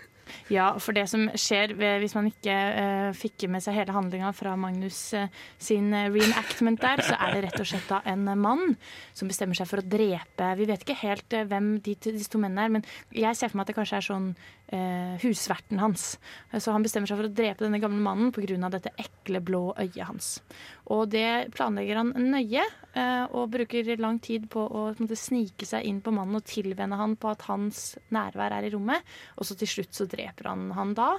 Ja, 0.54 0.72
for 0.82 0.96
det 0.98 1.08
som 1.12 1.28
skjer 1.38 1.74
hvis 2.02 2.16
man 2.18 2.30
ikke 2.30 2.56
uh, 2.56 3.12
fikk 3.18 3.48
med 3.52 3.64
seg 3.64 3.78
hele 3.78 3.96
handlinga 3.96 4.32
fra 4.36 4.56
Magnus 4.60 5.00
uh, 5.18 5.28
sin 5.62 5.94
eh, 5.94 6.10
reenactment 6.14 6.82
der, 6.82 7.02
så 7.06 7.18
er 7.20 7.36
det 7.36 7.44
rett 7.48 7.62
og 7.62 7.70
slett 7.70 7.88
da 7.90 8.02
en 8.10 8.28
eh, 8.32 8.38
mann 8.40 8.76
som 9.16 9.30
bestemmer 9.30 9.58
seg 9.58 9.70
for 9.70 9.82
å 9.82 9.86
drepe 9.86 10.52
Vi 10.60 10.68
vet 10.70 10.86
ikke 10.86 11.00
helt 11.04 11.38
uh, 11.38 11.46
hvem 11.50 11.76
de, 11.86 11.96
disse 12.06 12.32
to 12.32 12.42
mennene 12.42 12.66
er, 12.68 12.76
men 12.78 12.86
jeg 13.16 13.38
ser 13.38 13.52
for 13.52 13.60
meg 13.60 13.68
at 13.68 13.74
det 13.74 13.80
kanskje 13.80 14.00
er 14.00 14.08
sånn 14.10 14.30
eh, 14.68 15.16
husverten 15.22 15.80
hans. 15.80 16.20
Eh, 16.52 16.60
Så 16.60 16.72
han 16.72 16.84
bestemmer 16.84 17.10
seg 17.10 17.20
for 17.20 17.30
å 17.30 17.34
drepe 17.34 17.66
denne 17.66 17.82
gamle 17.82 18.02
mannen 18.02 18.32
pga. 18.32 18.70
dette 18.70 18.94
ekle, 18.98 19.42
blå 19.42 19.74
øyet 19.78 20.06
hans. 20.06 20.42
Og 20.86 21.10
det 21.10 21.52
planlegger 21.56 21.98
han 21.98 22.14
nøye, 22.14 22.62
eh, 22.62 22.85
og 22.96 23.50
bruker 23.52 23.90
lang 24.00 24.22
tid 24.24 24.46
på 24.48 24.62
å 24.72 24.82
på 24.96 25.18
snike 25.20 25.66
seg 25.68 25.84
inn 25.84 25.98
på 26.00 26.14
mannen 26.16 26.38
og 26.40 26.46
tilvenne 26.48 26.96
han 26.96 27.18
på 27.20 27.28
at 27.28 27.42
hans 27.50 27.98
nærvær 28.16 28.56
er 28.56 28.68
i 28.68 28.70
rommet. 28.72 29.04
Og 29.36 29.50
så 29.50 29.58
til 29.60 29.68
slutt 29.68 29.98
så 29.98 30.08
dreper 30.08 30.48
han 30.48 30.70
han 30.78 30.94
da, 30.96 31.10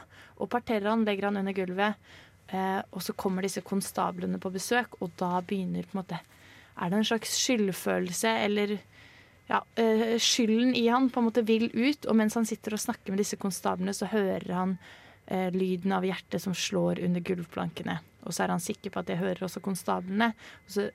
og 0.40 0.48
parterer 0.52 0.88
han, 0.88 1.04
legger 1.04 1.28
han 1.28 1.42
under 1.42 1.56
gulvet. 1.56 2.00
Eh, 2.48 2.80
og 2.94 3.02
så 3.02 3.14
kommer 3.18 3.42
disse 3.42 3.62
konstablene 3.66 4.38
på 4.38 4.52
besøk, 4.54 5.00
og 5.02 5.14
da 5.18 5.40
begynner 5.42 5.86
på 5.86 5.96
en 5.96 6.02
måte 6.04 6.22
Er 6.76 6.90
det 6.90 6.98
en 6.98 7.08
slags 7.08 7.30
skyldfølelse, 7.40 8.28
eller 8.28 8.74
ja, 9.48 9.62
eh, 9.80 10.18
skylden 10.20 10.74
i 10.76 10.88
han 10.88 11.08
på 11.10 11.20
en 11.20 11.28
måte 11.30 11.42
vil 11.46 11.70
ut, 11.72 12.04
og 12.04 12.16
mens 12.16 12.34
han 12.36 12.44
sitter 12.44 12.76
og 12.76 12.82
snakker 12.82 13.14
med 13.14 13.22
disse 13.22 13.38
konstablene, 13.40 13.94
så 13.96 14.10
hører 14.10 14.52
han 14.52 14.76
eh, 15.26 15.48
lyden 15.54 15.94
av 15.96 16.04
hjertet 16.04 16.42
som 16.42 16.54
slår 16.54 17.00
under 17.06 17.24
gulvplankene. 17.24 17.96
Og 18.26 18.34
så 18.34 18.44
er 18.44 18.52
han 18.52 18.60
sikker 18.60 18.92
på 18.92 19.00
at 19.00 19.08
det 19.08 19.16
hører 19.22 19.46
også 19.46 19.62
konstablene. 19.64 20.34
Og 20.66 20.74
så 20.76 20.90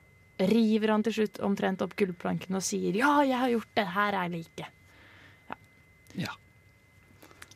river 0.50 0.94
han 0.94 1.04
til 1.06 1.14
slutt 1.20 1.42
omtrent 1.46 1.82
opp 1.86 1.96
gulvplanken 2.00 2.56
og 2.56 2.64
sier 2.66 2.96
'ja, 2.96 3.22
jeg 3.24 3.38
har 3.38 3.50
gjort 3.50 3.76
det, 3.76 3.88
her 3.88 4.14
er 4.14 4.30
liket'. 4.30 4.72
Ja. 5.50 5.56
Ja. 6.16 6.34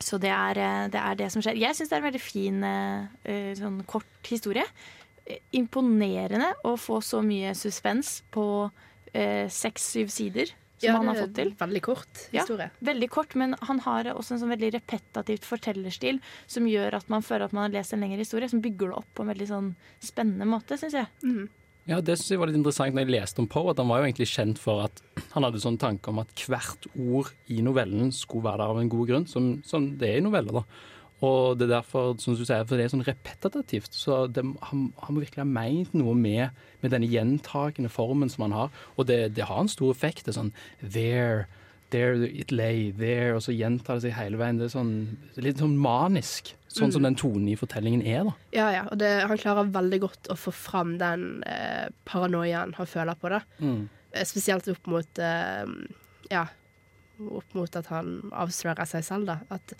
Så 0.06 0.20
det 0.20 0.30
er, 0.30 0.58
eh, 0.58 0.88
det 0.92 1.00
er 1.00 1.14
det 1.18 1.30
som 1.32 1.42
skjer. 1.42 1.58
Jeg 1.58 1.76
syns 1.76 1.90
det 1.90 1.96
er 1.96 2.02
en 2.02 2.10
veldig 2.12 2.22
fin, 2.22 2.62
eh, 2.64 3.06
eh, 3.24 3.54
sånn 3.58 3.80
kort 3.86 4.30
historie. 4.30 4.66
Imponerende 5.52 6.52
å 6.64 6.76
få 6.78 7.00
så 7.02 7.22
mye 7.24 7.54
suspens 7.54 8.22
på 8.30 8.70
seks-syv 9.16 10.10
sider 10.12 10.50
som 10.76 10.96
han 10.98 11.08
har 11.08 11.14
fått 11.22 11.34
til. 11.38 11.52
Veldig 11.56 11.80
kort 11.82 12.18
historie. 12.30 12.66
Ja. 12.68 12.84
Veldig 12.92 13.08
kort, 13.10 13.34
men 13.34 13.56
han 13.62 13.78
har 13.80 14.10
også 14.12 14.34
en 14.34 14.42
sånn 14.42 14.52
veldig 14.52 14.74
repetativt 14.74 15.46
fortellerstil 15.48 16.20
som 16.46 16.68
gjør 16.68 16.98
at 16.98 17.08
man 17.08 17.24
føler 17.24 17.46
at 17.46 17.54
man 17.56 17.64
har 17.64 17.78
lest 17.78 17.94
en 17.96 18.04
lengre 18.04 18.20
historie, 18.20 18.50
som 18.52 18.60
bygger 18.60 18.92
det 18.92 18.98
opp 18.98 19.08
på 19.14 19.24
en 19.24 19.32
veldig 19.32 19.48
sånn 19.48 19.70
spennende 20.04 20.44
måte, 20.44 20.76
syns 20.76 20.98
jeg. 21.00 21.08
Ja, 21.86 22.00
Det 22.00 22.16
synes 22.18 22.32
jeg 22.32 22.40
var 22.40 22.50
litt 22.50 22.58
interessant 22.58 22.96
når 22.96 23.04
jeg 23.04 23.14
leste 23.14 23.38
om 23.38 23.46
Poe, 23.46 23.70
at 23.70 23.78
han 23.78 23.86
var 23.86 24.00
jo 24.00 24.08
egentlig 24.08 24.26
kjent 24.32 24.58
for 24.58 24.82
at 24.88 25.00
han 25.36 25.46
hadde 25.46 25.62
sånn 25.62 25.78
tanke 25.78 26.10
om 26.10 26.18
at 26.18 26.32
hvert 26.42 26.88
ord 26.98 27.30
i 27.46 27.60
novellen 27.62 28.10
skulle 28.10 28.48
være 28.48 28.64
der 28.64 28.72
av 28.74 28.80
en 28.80 28.90
god 28.90 29.10
grunn, 29.12 29.26
som, 29.30 29.52
som 29.62 29.92
det 30.00 30.08
er 30.10 30.18
i 30.18 30.24
noveller. 30.26 30.58
da. 30.58 30.64
Og 31.24 31.56
det 31.56 31.68
er 31.68 31.76
derfor, 31.78 32.16
som 32.20 32.34
du 32.34 32.42
sier, 32.42 32.66
for 32.66 32.76
det 32.76 32.88
er 32.88 32.92
sånn 32.92 33.06
repetitivt. 33.06 33.94
Så 33.94 34.24
det, 34.26 34.42
han, 34.68 34.82
han 34.98 35.14
må 35.14 35.22
virkelig 35.22 35.44
ha 35.44 35.48
meint 35.48 35.94
noe 35.96 36.16
med, 36.18 36.58
med 36.82 36.92
denne 36.92 37.08
gjentakende 37.08 37.92
formen 37.92 38.34
som 38.34 38.48
han 38.48 38.56
har. 38.56 38.82
Og 38.98 39.06
det, 39.08 39.20
det 39.38 39.46
har 39.46 39.62
en 39.62 39.70
stor 39.70 39.94
effekt. 39.94 40.26
Det 40.26 40.34
er 40.34 40.40
sånn 40.40 40.52
there, 40.82 41.46
there 41.90 42.14
it 42.26 42.50
lay, 42.52 42.90
there, 42.92 43.34
og 43.36 43.42
så 43.44 43.52
gjentar 43.54 43.96
det 43.98 44.02
seg 44.08 44.14
hele 44.18 44.36
veien. 44.40 44.58
Det 44.58 44.66
er 44.68 44.72
sånn, 44.78 44.92
litt 45.36 45.58
sånn 45.62 45.76
manisk. 45.78 46.54
Sånn 46.76 46.92
som 46.92 47.00
Mm. 47.00 47.06
den 47.08 47.14
tonen 47.16 47.48
i 47.48 47.54
fortellingen 47.56 48.02
er, 48.04 48.24
da. 48.24 48.32
Ja, 48.52 48.66
ja, 48.74 48.82
og 48.92 48.98
det, 49.00 49.22
han 49.26 49.38
klarer 49.38 49.70
veldig 49.72 50.00
godt 50.02 50.28
å 50.28 50.36
få 50.36 50.52
fram 50.52 50.98
den 50.98 51.42
eh, 51.46 51.88
paranoiaen 52.04 52.74
han 52.76 52.86
føler 52.86 53.14
på 53.16 53.30
det. 53.32 53.40
Mm. 53.60 53.88
Eh, 54.12 54.24
Spesielt 54.28 54.68
opp 54.68 54.86
mot 54.86 55.18
eh, 55.18 55.64
Ja, 56.30 56.46
opp 57.20 57.54
mot 57.56 57.76
at 57.80 57.86
han 57.86 58.30
avslører 58.32 58.84
seg 58.86 59.04
selv, 59.04 59.26
da. 59.26 59.38
At 59.50 59.72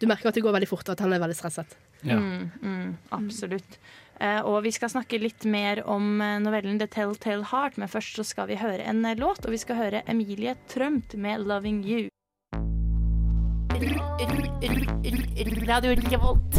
du 0.00 0.06
merker 0.06 0.28
at 0.30 0.34
det 0.38 0.42
går 0.46 0.54
veldig 0.56 0.68
fort, 0.70 0.88
og 0.88 0.92
at 0.96 1.00
han 1.04 1.12
er 1.12 1.20
veldig 1.20 1.36
stresset. 1.36 1.76
Mm, 2.02 2.50
mm, 2.62 2.96
absolutt. 3.12 3.76
Eh, 4.20 4.40
og 4.44 4.66
vi 4.66 4.72
skal 4.74 4.90
snakke 4.92 5.16
litt 5.20 5.46
mer 5.48 5.80
om 5.88 6.20
eh, 6.20 6.36
novellen 6.44 6.76
The 6.80 6.90
Telltale 6.92 7.46
Heart, 7.48 7.78
men 7.80 7.88
først 7.88 8.18
så 8.18 8.24
skal 8.28 8.50
vi 8.50 8.58
høre 8.60 8.84
en 8.84 9.00
eh, 9.08 9.16
låt, 9.16 9.46
og 9.46 9.54
vi 9.54 9.60
skal 9.62 9.78
høre 9.78 10.02
Emilie 10.12 10.58
Trømt 10.68 11.16
med 11.16 11.46
'Loving 11.46 11.80
You'. 11.88 12.08
Radio 15.70 15.94
Revolt. 15.96 16.58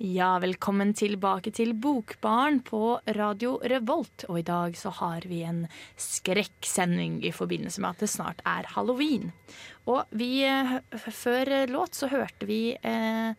Ja, 0.00 0.34
velkommen 0.40 0.92
tilbake 0.96 1.52
til 1.52 1.72
Bokbarn 1.76 2.60
på 2.64 3.00
Radio 3.16 3.54
Revolt. 3.64 4.26
Og 4.28 4.38
i 4.40 4.44
dag 4.44 4.76
så 4.76 4.92
har 4.96 5.24
vi 5.28 5.40
en 5.48 5.62
skrekksending 5.96 7.22
i 7.24 7.32
forbindelse 7.32 7.80
med 7.80 7.96
at 7.96 8.04
det 8.04 8.10
snart 8.12 8.44
er 8.44 8.68
halloween. 8.76 9.32
Og 9.88 10.04
vi, 10.12 10.44
før 10.92 11.52
låt 11.72 11.96
så 11.96 12.08
hørte 12.12 12.48
vi 12.48 12.76
eh, 12.76 13.32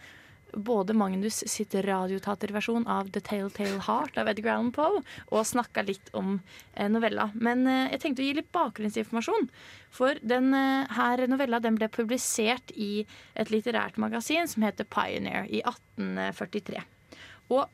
både 0.53 0.93
Magnus 0.93 1.43
sitt 1.47 1.75
radiotaterversjon 1.75 2.87
av 2.87 3.09
The 3.11 3.21
Tale-Tale 3.23 3.81
Heart 3.87 4.17
av 4.21 4.29
Edgar 4.31 4.55
Allan 4.55 4.71
Poe, 4.75 5.01
og 5.31 5.47
snakka 5.47 5.83
litt 5.87 6.11
om 6.17 6.39
eh, 6.73 6.89
novella. 6.91 7.29
Men 7.33 7.65
eh, 7.67 7.89
jeg 7.93 8.03
tenkte 8.03 8.23
å 8.23 8.27
gi 8.27 8.37
litt 8.39 8.51
bakgrunnsinformasjon. 8.55 9.49
For 9.93 10.19
denne 10.21 10.63
eh, 10.85 11.25
novella 11.31 11.61
den 11.63 11.79
ble 11.79 11.89
publisert 11.91 12.73
i 12.75 13.05
et 13.35 13.51
litterært 13.53 13.99
magasin 14.01 14.49
som 14.49 14.65
heter 14.67 14.87
Pioneer 14.89 15.49
i 15.49 15.63
1843. 15.63 16.83
Og 17.51 17.67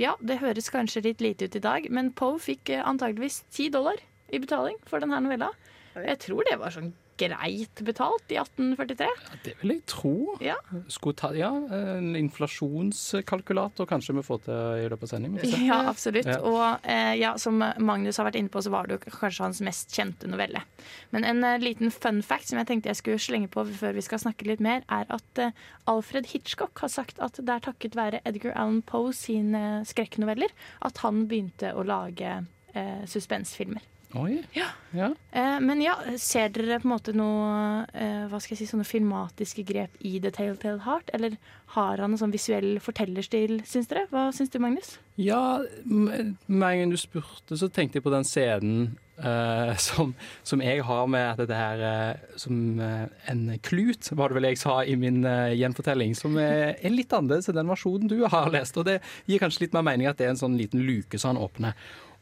ja, 0.00 0.16
det 0.24 0.40
høres 0.40 0.72
kanskje 0.72 1.04
litt 1.04 1.20
lite 1.20 1.48
ut 1.48 1.58
i 1.58 1.64
dag, 1.64 1.90
men 1.92 2.14
Poe 2.16 2.40
fikk 2.40 2.72
antageligvis 2.80 3.42
10 3.50 3.74
dollar 3.76 4.00
i 4.32 4.40
betaling 4.40 4.78
for 4.88 5.04
denne 5.04 5.20
novella. 5.20 5.52
Jeg 5.92 6.20
tror 6.24 6.46
det 6.48 6.56
var 6.60 6.72
sånn 6.72 6.94
greit 7.22 7.82
betalt 7.86 8.32
i 8.32 8.38
1843. 8.40 9.08
Det 9.46 9.54
vil 9.62 9.74
jeg 9.76 9.84
tro. 9.90 10.14
Ja. 10.42 10.58
Ta, 11.18 11.32
ja, 11.36 11.50
en 11.76 12.12
inflasjonskalkulator 12.18 13.88
kanskje 13.88 14.16
vi 14.18 14.24
får 14.26 14.42
til 14.46 14.82
i 14.82 14.88
løpet 14.90 15.08
av 15.08 15.12
sendingen. 15.14 15.56
Ja, 15.62 15.78
absolutt. 15.90 16.28
Ja. 16.28 16.38
Og 16.46 16.88
eh, 16.88 17.14
ja, 17.20 17.34
som 17.40 17.60
Magnus 17.60 18.18
har 18.20 18.28
vært 18.28 18.38
inne 18.40 18.52
på, 18.52 18.62
så 18.64 18.72
var 18.74 18.88
det 18.88 18.98
jo 18.98 19.02
kanskje 19.04 19.46
hans 19.46 19.62
mest 19.64 19.92
kjente 19.94 20.30
novelle. 20.30 20.64
Men 21.14 21.26
en 21.28 21.44
eh, 21.46 21.60
liten 21.62 21.92
fun 21.94 22.22
fact 22.26 22.50
som 22.50 22.60
jeg 22.60 22.70
tenkte 22.70 22.92
jeg 22.92 23.00
skulle 23.00 23.22
slenge 23.22 23.50
på 23.52 23.64
før 23.78 23.96
vi 23.96 24.04
skal 24.04 24.22
snakke 24.22 24.48
litt 24.48 24.62
mer, 24.64 24.84
er 24.92 25.08
at 25.12 25.42
eh, 25.42 25.54
Alfred 25.90 26.30
Hitchcock 26.32 26.82
har 26.84 26.92
sagt 26.92 27.20
at 27.22 27.38
det 27.40 27.54
er 27.54 27.64
takket 27.64 27.98
være 27.98 28.22
Edgar 28.28 28.56
Allan 28.56 28.82
Poe 28.86 29.14
sine 29.16 29.82
skrekknoveller 29.88 30.52
at 30.86 31.02
han 31.04 31.26
begynte 31.30 31.72
å 31.74 31.86
lage 31.86 32.36
eh, 32.74 33.02
suspensfilmer. 33.08 33.91
Oi. 34.18 34.42
Ja. 34.52 34.68
Ja. 34.92 35.08
Eh, 35.32 35.58
men 35.64 35.80
ja, 35.80 35.94
ser 36.20 36.50
dere 36.52 36.78
på 36.82 36.88
en 36.88 36.92
måte 36.92 37.14
noe 37.16 37.84
eh, 37.96 38.26
hva 38.28 38.40
skal 38.42 38.54
jeg 38.54 38.62
si, 38.62 38.70
sånne 38.72 38.84
filmatiske 38.84 39.64
grep 39.68 39.94
i 40.04 40.18
The 40.20 40.32
Telltale 40.36 40.82
Heart? 40.84 41.14
Eller 41.16 41.38
har 41.76 42.02
han 42.02 42.12
en 42.12 42.20
sånn 42.20 42.34
visuell 42.34 42.74
fortellerstil, 42.84 43.62
syns 43.68 43.88
dere? 43.88 44.04
Hva 44.12 44.28
syns 44.36 44.52
du, 44.52 44.60
Magnus? 44.60 44.98
Ja, 45.20 45.62
med 45.84 46.36
en 46.48 46.60
gang 46.60 46.92
du 46.92 47.00
spurte, 47.00 47.56
så 47.56 47.70
tenkte 47.72 47.98
jeg 47.98 48.04
på 48.04 48.12
den 48.12 48.28
scenen 48.28 48.92
eh, 49.16 49.72
som, 49.80 50.12
som 50.44 50.62
jeg 50.64 50.84
har 50.84 51.08
med 51.08 51.40
dette 51.40 51.56
her 51.56 51.86
eh, 51.88 52.36
som 52.40 52.80
eh, 52.84 53.08
en 53.32 53.46
klut, 53.64 54.12
var 54.12 54.28
det 54.28 54.40
vel 54.40 54.50
jeg 54.50 54.60
sa 54.60 54.82
i 54.84 54.96
min 55.00 55.22
gjenfortelling, 55.24 56.16
som 56.18 56.36
er, 56.40 56.76
er 56.76 56.92
litt 56.92 57.12
annerledes 57.16 57.48
enn 57.48 57.62
den 57.62 57.72
versjonen 57.72 58.12
du 58.12 58.20
har 58.28 58.52
lest. 58.52 58.76
Og 58.76 58.88
det 58.88 59.00
gir 59.24 59.40
kanskje 59.42 59.66
litt 59.66 59.76
mer 59.76 59.88
mening 59.88 60.10
at 60.10 60.20
det 60.20 60.28
er 60.28 60.36
en 60.36 60.44
sånn 60.44 60.60
liten 60.60 60.84
luke 60.84 61.20
som 61.20 61.32
han 61.32 61.44
åpner. 61.44 61.78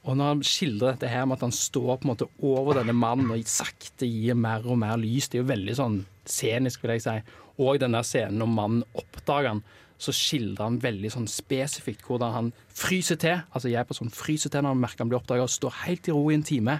Og 0.09 0.16
når 0.16 0.30
han 0.33 0.42
skildrer 0.47 0.95
dette 0.95 1.11
her 1.12 1.26
med 1.28 1.37
at 1.37 1.45
han 1.45 1.52
står 1.52 1.99
på 2.00 2.07
en 2.07 2.12
måte 2.14 2.28
over 2.40 2.78
denne 2.78 2.95
mannen 2.97 3.33
og 3.35 3.50
sakte 3.50 4.09
gir 4.09 4.38
mer 4.38 4.64
og 4.64 4.78
mer 4.80 4.97
lys, 5.00 5.28
det 5.28 5.38
er 5.38 5.42
jo 5.42 5.50
veldig 5.50 5.76
sånn 5.76 5.99
scenisk, 6.25 6.80
vil 6.83 6.95
jeg 6.95 7.04
si. 7.04 7.16
Og 7.61 7.80
den 7.83 7.97
der 7.97 8.07
scenen 8.07 8.40
når 8.40 8.52
mannen 8.54 8.87
oppdager 8.97 9.52
han, 9.52 9.62
så 10.00 10.14
skildrer 10.16 10.64
han 10.64 10.80
veldig 10.80 11.11
sånn 11.12 11.28
spesifikt 11.28 12.07
hvordan 12.07 12.33
han 12.33 12.49
fryser 12.73 13.21
til. 13.21 13.42
Altså 13.52 13.69
jeg 13.69 13.85
på 13.85 13.99
sånn 13.99 14.12
fryser 14.14 14.52
til 14.52 14.64
når 14.64 14.73
han 14.73 14.80
merker 14.87 15.04
han 15.04 15.12
blir 15.12 15.21
oppdaga, 15.21 15.45
og 15.45 15.52
står 15.52 15.83
helt 15.83 16.09
i 16.09 16.14
ro 16.16 16.25
i 16.30 16.38
en 16.38 16.47
time. 16.49 16.78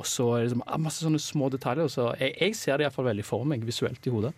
Og 0.00 0.08
så 0.08 0.26
er 0.32 0.40
det 0.40 0.48
liksom 0.48 0.64
masse 0.82 1.04
sånne 1.04 1.22
små 1.22 1.52
detaljer. 1.54 1.92
Så 1.92 2.08
jeg, 2.18 2.34
jeg 2.40 2.58
ser 2.58 2.80
det 2.80 2.88
iallfall 2.88 3.12
veldig 3.12 3.26
for 3.28 3.46
meg 3.46 3.62
visuelt 3.68 4.10
i 4.10 4.14
hodet. 4.14 4.34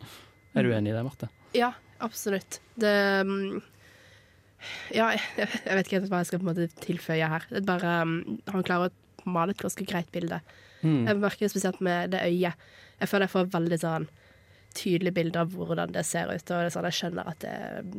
Er 0.52 0.66
du 0.66 0.74
enig 0.76 0.92
i 0.92 0.96
det, 0.98 1.04
Marte? 1.06 1.30
Ja, 1.56 1.70
absolutt. 2.04 2.60
Det 2.76 2.92
mm, 3.24 3.62
Ja, 4.94 5.10
jeg, 5.14 5.22
jeg 5.38 5.78
vet 5.78 5.88
ikke 5.88 5.98
helt 5.98 6.10
hva 6.12 6.22
jeg 6.22 6.30
skal 6.30 6.42
på 6.42 6.46
en 6.46 6.50
måte 6.52 6.68
tilføye 6.84 7.30
her. 7.34 7.46
Det 7.50 7.62
er 7.62 7.68
bare 7.68 7.94
um, 8.06 8.16
Han 8.52 8.66
klarer 8.66 8.90
å 8.90 9.30
male 9.30 9.54
et 9.54 9.62
ganske 9.62 9.86
greit 9.86 10.10
bilde. 10.14 10.40
Mm. 10.82 11.06
Jeg 11.06 11.20
merker 11.22 11.46
det 11.46 11.52
spesielt 11.52 11.80
med 11.84 12.12
det 12.14 12.24
øyet. 12.26 12.68
Jeg 12.98 13.10
føler 13.10 13.28
jeg 13.28 13.34
får 13.36 13.54
veldig 13.54 13.78
sånn 13.82 14.10
tydelig 14.76 15.12
bilde 15.14 15.40
av 15.42 15.52
hvordan 15.52 15.92
det 15.94 16.04
ser 16.08 16.30
ut, 16.32 16.50
og 16.50 16.64
det 16.64 16.72
sånn, 16.72 16.86
jeg 16.88 16.98
skjønner 16.98 17.28
at 17.28 17.40
det, 17.44 17.56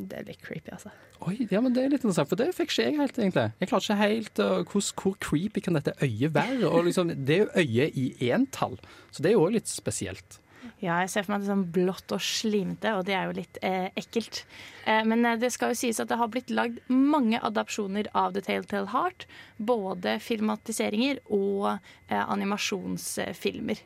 det 0.09 0.19
er 0.19 0.29
litt 0.31 0.41
creepy, 0.41 0.73
altså. 0.73 0.91
Oi, 1.23 1.35
ja, 1.51 1.61
men 1.63 1.75
Det 1.75 1.83
er 1.83 1.91
litt 1.93 2.01
interessant, 2.01 2.31
for 2.31 2.39
det 2.39 2.49
fikk 2.57 2.73
ikke 2.73 2.87
jeg 2.87 2.97
helt, 2.97 3.19
egentlig. 3.19 3.45
Jeg 3.61 3.69
klarer 3.71 3.85
ikke 3.85 3.99
helt 4.01 4.41
uh, 4.43 4.55
hvor, 4.67 4.87
hvor 4.99 5.17
creepy 5.23 5.63
kan 5.63 5.77
dette 5.77 5.93
øyet 6.03 6.33
være? 6.35 6.67
Og 6.67 6.87
liksom, 6.89 7.13
Det 7.13 7.37
er 7.37 7.43
jo 7.43 7.51
øyet 7.61 7.99
i 8.01 8.31
entall, 8.33 8.79
så 9.11 9.23
det 9.23 9.31
er 9.31 9.37
jo 9.37 9.45
òg 9.45 9.55
litt 9.59 9.71
spesielt. 9.71 10.39
Ja, 10.83 10.97
jeg 10.99 11.13
ser 11.13 11.23
for 11.23 11.33
meg 11.33 11.43
det 11.45 11.47
sånn 11.47 11.67
blått 11.71 12.11
og 12.11 12.19
slimete, 12.19 12.91
og 12.97 13.05
det 13.07 13.13
er 13.15 13.29
jo 13.29 13.35
litt 13.37 13.59
eh, 13.63 13.85
ekkelt. 13.99 14.41
Eh, 14.83 14.99
men 15.07 15.23
eh, 15.23 15.37
det 15.39 15.53
skal 15.55 15.71
jo 15.71 15.79
sies 15.79 16.01
at 16.03 16.09
det 16.11 16.17
har 16.19 16.31
blitt 16.33 16.51
lagd 16.51 16.81
mange 16.91 17.39
adapsjoner 17.39 18.09
av 18.11 18.35
The 18.35 18.43
Tale 18.43 18.89
Heart. 18.91 19.23
Både 19.63 20.17
filmatiseringer 20.19 21.23
og 21.31 21.69
eh, 21.71 22.19
animasjonsfilmer. 22.19 23.79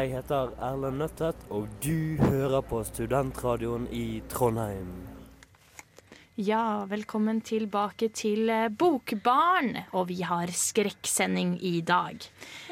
Jeg 0.00 0.10
heter 0.16 0.56
Erlend 0.58 0.98
Nøttet, 1.04 1.46
og 1.54 1.70
du 1.84 2.18
hører 2.18 2.66
på 2.66 2.82
Studentradioen 2.90 3.86
i 3.94 4.22
Trondheim. 4.32 5.09
Ja, 6.40 6.86
velkommen 6.88 7.42
tilbake 7.44 8.06
til 8.16 8.48
eh, 8.48 8.68
Bokbarn, 8.72 9.74
og 9.92 10.06
vi 10.08 10.22
har 10.24 10.48
skrekksending 10.56 11.56
i 11.60 11.80
dag. 11.84 12.22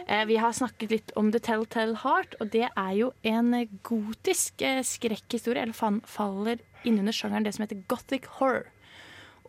Eh, 0.07 0.23
Vi 0.25 0.39
har 0.41 0.55
snakket 0.57 0.93
litt 0.95 1.13
om 1.21 1.29
The 1.35 1.41
Telltale 1.45 1.99
Heart, 2.01 2.39
og 2.41 2.49
det 2.55 2.69
er 2.71 2.93
jo 2.97 3.11
en 3.29 3.53
gotisk 3.85 4.63
eh, 4.65 4.81
skrekkhistorie, 4.81 5.67
eller 5.67 6.01
faller 6.09 6.63
innunder 6.89 7.13
sjangeren 7.13 7.45
det 7.45 7.53
som 7.59 7.67
heter 7.67 7.83
gothic 7.93 8.31
horror. 8.39 8.71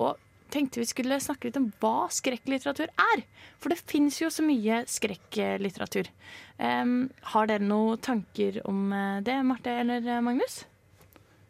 Og 0.04 0.18
tenkte 0.52 0.82
vi 0.82 0.90
skulle 0.90 1.22
snakke 1.24 1.48
litt 1.48 1.62
om 1.62 1.70
hva 1.80 2.10
skrekklitteratur 2.12 2.92
er. 2.92 3.24
For 3.62 3.72
det 3.72 3.80
fins 3.86 4.20
jo 4.20 4.28
så 4.34 4.44
mye 4.44 4.82
skrekklitteratur. 4.90 6.10
Har 6.60 7.48
dere 7.48 7.64
noen 7.64 8.02
tanker 8.04 8.60
om 8.68 8.90
det, 9.24 9.38
Marte 9.46 9.76
eller 9.86 10.10
Magnus? 10.26 10.64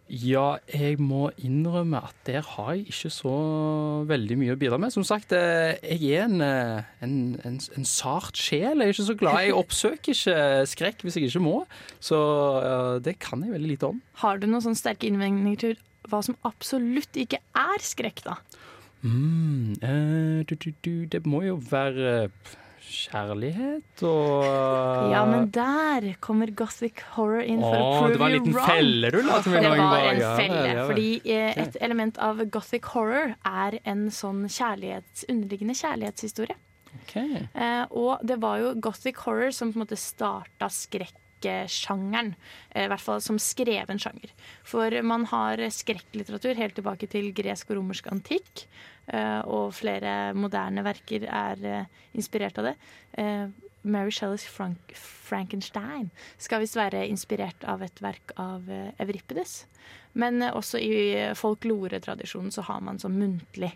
Ja, 0.10 0.58
jeg 0.74 0.98
må 0.98 1.28
innrømme 1.38 2.00
at 2.08 2.16
der 2.26 2.42
har 2.56 2.72
jeg 2.74 2.88
ikke 2.90 3.12
så 3.14 3.34
veldig 4.10 4.38
mye 4.42 4.56
å 4.56 4.60
bidra 4.60 4.80
med. 4.82 4.94
Som 4.96 5.06
sagt, 5.06 5.36
eh, 5.38 5.78
jeg 5.86 6.18
er 6.18 6.26
en, 6.26 6.42
eh, 6.42 6.88
en, 7.06 7.18
en, 7.46 7.60
en 7.78 7.86
sart 7.86 8.40
sjel. 8.40 8.82
Jeg 8.82 8.90
er 8.90 8.96
ikke 8.96 9.10
så 9.12 9.18
glad. 9.20 9.42
Jeg 9.46 9.58
oppsøker 9.60 10.16
ikke 10.16 10.40
skrekk 10.72 11.06
hvis 11.06 11.20
jeg 11.20 11.30
ikke 11.30 11.44
må. 11.46 11.60
Så 12.02 12.18
eh, 12.64 12.96
det 13.06 13.20
kan 13.22 13.46
jeg 13.46 13.54
veldig 13.54 13.70
lite 13.76 13.92
om. 13.94 14.02
Har 14.24 14.42
du 14.42 14.50
noen 14.50 14.66
sånne 14.66 14.82
sterke 14.82 15.06
innvendinger 15.12 15.62
til 15.62 15.78
hva 16.10 16.24
som 16.26 16.38
absolutt 16.48 17.20
ikke 17.20 17.42
er 17.58 17.86
skrekk, 17.86 18.24
da? 18.26 18.40
Mm, 19.02 19.78
uh, 19.84 20.42
du, 20.50 20.56
du, 20.56 20.72
du, 20.84 20.92
det 21.06 21.22
må 21.28 21.44
jo 21.46 21.56
være 21.70 22.10
eh, 22.26 22.56
kjærlighet 22.90 24.04
og 24.10 25.12
Ja, 25.14 25.22
men 25.30 25.50
der 25.54 26.08
kommer 26.24 26.52
gothic 26.52 27.04
horror 27.16 27.44
inn 27.46 27.62
for 27.62 27.76
å 27.78 27.92
prove 28.00 28.00
you 28.00 28.00
wrong. 28.02 28.12
det 28.12 28.20
var 28.20 28.30
en 28.30 28.38
liten 28.38 28.58
felle 28.66 29.12
du 29.14 29.20
la 29.28 29.42
til 29.46 29.54
meg 29.54 29.64
Det 29.66 29.72
var 29.74 30.08
en 30.10 30.24
felle, 30.40 30.64
ja, 30.66 30.74
ja. 30.74 30.88
fordi 30.90 31.10
eh, 31.26 31.62
et 31.66 31.78
element 31.86 32.18
av 32.30 32.42
gothic 32.54 32.90
horror 32.96 33.36
er 33.46 33.80
en 33.84 34.08
sånn 34.14 34.44
kjærlighets, 34.50 35.28
underliggende 35.30 35.78
kjærlighetshistorie. 35.80 36.58
Okay. 37.04 37.46
Eh, 37.54 37.86
og 37.92 38.26
det 38.26 38.40
var 38.42 38.60
jo 38.62 38.74
gothic 38.82 39.22
horror 39.26 39.54
som 39.56 39.72
på 39.74 39.80
en 39.80 39.86
måte 39.86 40.00
starta 40.00 40.70
skrekksjangeren. 41.40 42.36
Eh, 42.72 42.86
I 42.86 42.90
hvert 42.92 43.04
fall 43.04 43.22
som 43.22 43.40
skreven 43.40 44.00
sjanger. 44.00 44.32
For 44.64 45.02
man 45.02 45.26
har 45.32 45.58
skrekklitteratur 45.58 46.56
helt 46.56 46.76
tilbake 46.76 47.08
til 47.08 47.32
gresk 47.34 47.72
og 47.72 47.80
romersk 47.80 48.08
antikk. 48.12 48.68
eh, 49.08 49.42
og 49.48 49.74
flere 49.74 50.34
moderne 50.34 50.84
verker 50.84 51.26
er 51.26 51.66
eh, 51.66 51.86
inspirert 52.14 52.58
av 52.60 52.70
det. 52.70 52.76
Mary 53.82 54.12
Shelleys 54.12 54.44
Frank 54.44 54.92
Frankenstein 54.94 56.10
skal 56.38 56.64
visst 56.64 56.76
være 56.76 57.06
inspirert 57.08 57.64
av 57.64 57.84
et 57.86 58.02
verk 58.02 58.34
av 58.36 58.70
eh, 58.70 58.92
Men 60.14 60.42
også 60.42 60.80
i 60.82 61.34
folkloretradisjonen 61.38 62.52
så 62.52 62.66
har 62.68 62.82
man 62.82 63.00
sånn 63.00 63.18
muntlig 63.20 63.72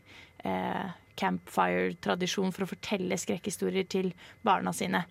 eh, 0.47 0.93
campfire-tradisjon 1.19 2.53
for 2.53 2.65
å 2.65 2.69
fortelle 2.71 3.17
skrekkhistorier 3.19 3.86
til 3.89 4.12
barna 4.45 4.73
sine. 4.73 5.03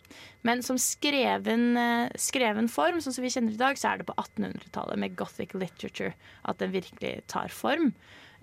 Men 0.46 0.64
som 0.66 0.78
skreven, 0.80 1.76
eh, 1.76 2.08
skreven 2.18 2.68
form, 2.68 3.00
sånn 3.00 3.14
som 3.14 3.22
vi 3.22 3.30
kjenner 3.30 3.54
i 3.54 3.60
dag, 3.60 3.78
så 3.78 3.92
er 3.92 3.98
det 3.98 4.06
på 4.06 4.16
1800-tallet 4.16 4.98
med 4.98 5.16
gothic 5.16 5.54
literature 5.54 6.14
at 6.44 6.58
den 6.58 6.72
virkelig 6.72 7.22
tar 7.28 7.48
form. 7.48 7.94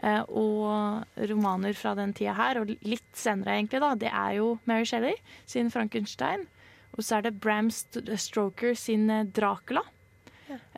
Eh, 0.02 0.24
og 0.30 1.04
romaner 1.18 1.76
fra 1.76 1.94
den 1.96 2.14
tida 2.14 2.34
her, 2.34 2.62
og 2.62 2.72
litt 2.82 3.12
senere 3.14 3.58
egentlig, 3.58 3.82
da, 3.84 3.96
det 3.96 4.14
er 4.14 4.38
jo 4.40 4.60
Mary 4.66 4.86
Shelley 4.86 5.16
sin 5.46 5.70
Frankenstein. 5.70 6.48
Og 6.96 7.04
så 7.04 7.18
er 7.18 7.28
det 7.28 7.40
Bram 7.40 7.68
St 7.68 8.02
Stroker 8.18 8.74
sin 8.74 9.08
'Dracula'. 9.08 9.30
Dracula. 9.34 9.84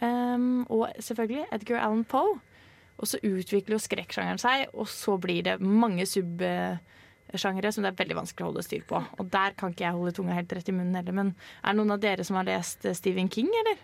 Um, 0.01 0.65
og 0.69 0.91
selvfølgelig 0.99 1.45
Edgar 1.53 1.79
Allan 1.79 2.03
Poe. 2.03 2.39
Og 3.01 3.09
så 3.09 3.19
utvikler 3.25 3.75
jo 3.75 3.81
skrekksjangeren 3.81 4.41
seg, 4.41 4.67
og 4.77 4.89
så 4.89 5.17
blir 5.21 5.45
det 5.47 5.57
mange 5.61 6.05
subsjangere 6.09 7.71
som 7.73 7.85
det 7.85 7.91
er 7.91 8.01
veldig 8.03 8.19
vanskelig 8.21 8.45
å 8.45 8.51
holde 8.51 8.65
styr 8.65 8.83
på. 8.87 9.01
Og 9.17 9.31
der 9.33 9.55
kan 9.57 9.73
ikke 9.73 9.87
jeg 9.87 9.97
holde 9.97 10.13
tunga 10.17 10.37
helt 10.37 10.53
rett 10.53 10.69
i 10.69 10.75
munnen 10.75 10.99
heller. 10.99 11.17
Men 11.17 11.33
er 11.33 11.71
det 11.73 11.79
noen 11.81 11.95
av 11.97 12.03
dere 12.03 12.27
som 12.27 12.37
har 12.37 12.49
lest 12.49 12.85
eh, 12.85 12.97
Stephen 12.97 13.31
King, 13.33 13.49
eller? 13.63 13.81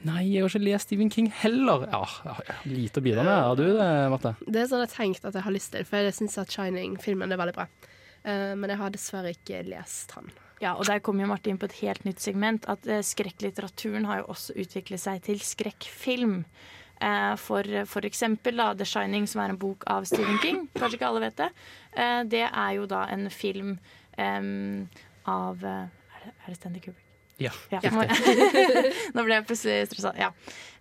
Nei, 0.00 0.22
jeg 0.30 0.44
har 0.44 0.52
ikke 0.52 0.64
lest 0.64 0.88
Stephen 0.88 1.10
King 1.12 1.28
heller. 1.42 1.86
Ja, 1.92 2.36
lite 2.68 3.02
å 3.02 3.04
bidra 3.04 3.24
med. 3.24 3.36
Har 3.36 3.56
du 3.58 3.66
det, 3.66 3.88
Marte? 4.12 4.34
Det 4.46 4.62
er 4.62 4.68
sånn 4.70 4.84
jeg 4.84 4.88
har 4.88 4.94
tenkt 4.94 5.26
at 5.28 5.36
jeg 5.36 5.44
har 5.44 5.56
lyst 5.56 5.74
til, 5.74 5.88
for 5.88 6.08
jeg 6.08 6.16
syns 6.16 6.38
at 6.40 6.54
Shining-filmen 6.54 7.32
er 7.32 7.40
veldig 7.40 7.56
bra. 7.56 7.66
Eh, 8.24 8.52
men 8.56 8.72
jeg 8.72 8.80
har 8.80 8.94
dessverre 8.94 9.34
ikke 9.36 9.64
lest 9.68 10.16
han. 10.16 10.32
Ja, 10.60 10.74
og 10.76 10.84
der 10.88 11.00
kommer 11.04 11.24
jo 11.24 11.30
Marte 11.30 11.48
inn 11.52 11.60
på 11.60 11.68
et 11.70 11.78
helt 11.80 12.04
nytt 12.04 12.20
segment. 12.20 12.68
At 12.68 12.88
eh, 12.88 13.04
skrekklitteraturen 13.04 14.08
har 14.08 14.22
jo 14.22 14.30
også 14.34 14.56
utviklet 14.60 15.00
seg 15.00 15.22
til 15.28 15.40
skrekkfilm. 15.44 16.42
Eh, 17.00 17.34
for 17.40 17.64
f.eks. 17.64 18.04
eksempel 18.10 18.60
The 18.76 18.84
Shining, 18.84 19.26
som 19.28 19.40
er 19.40 19.54
en 19.54 19.60
bok 19.60 19.84
av 19.88 20.04
Stephen 20.08 20.38
King. 20.42 20.66
Kanskje 20.76 20.98
ikke 20.98 21.08
alle 21.08 21.22
vet 21.24 21.38
det. 21.40 21.50
Eh, 21.96 22.22
det 22.28 22.44
er 22.48 22.72
jo 22.76 22.88
da 22.90 23.06
en 23.08 23.30
film 23.32 23.78
em, 24.18 24.88
av 25.24 25.64
eh, 25.64 25.86
Er 26.20 26.26
det, 26.26 26.34
er 26.34 26.50
det 26.50 26.58
Stanley 26.58 26.84
Kubrick? 26.84 27.06
Ja. 27.40 27.52
Ja. 27.72 27.80
Nå 29.14 29.24
ble 29.24 29.38
jeg 29.38 29.46
plutselig 29.48 29.88
stressa. 29.88 30.12
Ja. 30.20 30.28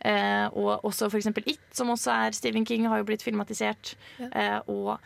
Eh, 0.04 0.48
og 0.60 0.84
også 0.84 1.08
for 1.08 1.20
eksempel 1.22 1.48
It, 1.48 1.62
som 1.76 1.94
også 1.94 2.12
er 2.12 2.36
Stephen 2.36 2.68
King, 2.68 2.90
har 2.92 3.00
jo 3.00 3.08
blitt 3.08 3.24
filmatisert. 3.24 3.94
Eh, 4.20 4.60
og 4.68 4.98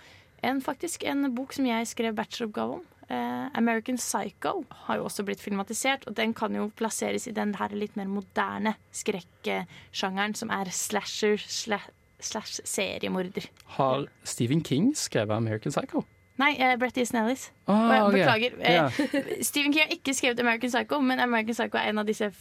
en, 0.41 0.63
faktisk 0.65 1.05
en 1.05 1.29
bok 1.35 1.53
som 1.53 1.69
jeg 1.69 1.91
skrev 1.91 2.17
bacheloroppgave 2.17 2.79
om. 2.79 2.83
Eh, 3.13 3.49
American 3.59 3.97
Psycho 4.01 4.63
har 4.87 4.97
jo 4.97 5.05
også 5.05 5.25
blitt 5.27 5.41
filmatisert, 5.43 6.07
og 6.09 6.15
den 6.17 6.33
kan 6.33 6.55
jo 6.57 6.69
plasseres 6.79 7.27
i 7.29 7.33
den 7.35 7.53
her 7.59 7.73
litt 7.77 7.95
mer 7.99 8.09
moderne 8.09 8.73
skrekksjangeren, 8.95 10.35
som 10.35 10.49
er 10.53 10.71
slasher 10.73 11.37
slash, 11.43 11.89
slash 12.23 12.61
seriemorder. 12.65 13.47
Har 13.77 14.07
Stephen 14.23 14.61
King 14.65 14.93
skrevet 14.97 15.35
American 15.35 15.71
Psycho? 15.75 16.03
Nei, 16.41 16.55
eh, 16.57 16.75
Brett 16.81 16.97
Easton 16.97 17.21
Ellis. 17.21 17.51
Ah, 17.67 17.75
Og 17.75 17.91
jeg 17.93 18.01
ok. 18.01 18.13
Beklager. 18.15 18.57
Eh, 18.59 18.73
yeah. 18.73 19.41
Stephen 19.49 19.71
King 19.75 19.83
har 19.85 19.93
ikke 19.93 20.15
skrevet 20.17 20.39
American 20.41 20.71
Psycho, 20.73 20.99
men 21.01 21.19
American 21.21 21.53
Psycho 21.53 21.77
er 21.77 21.91
en 21.91 22.01
av 22.01 22.05
disse 22.09 22.31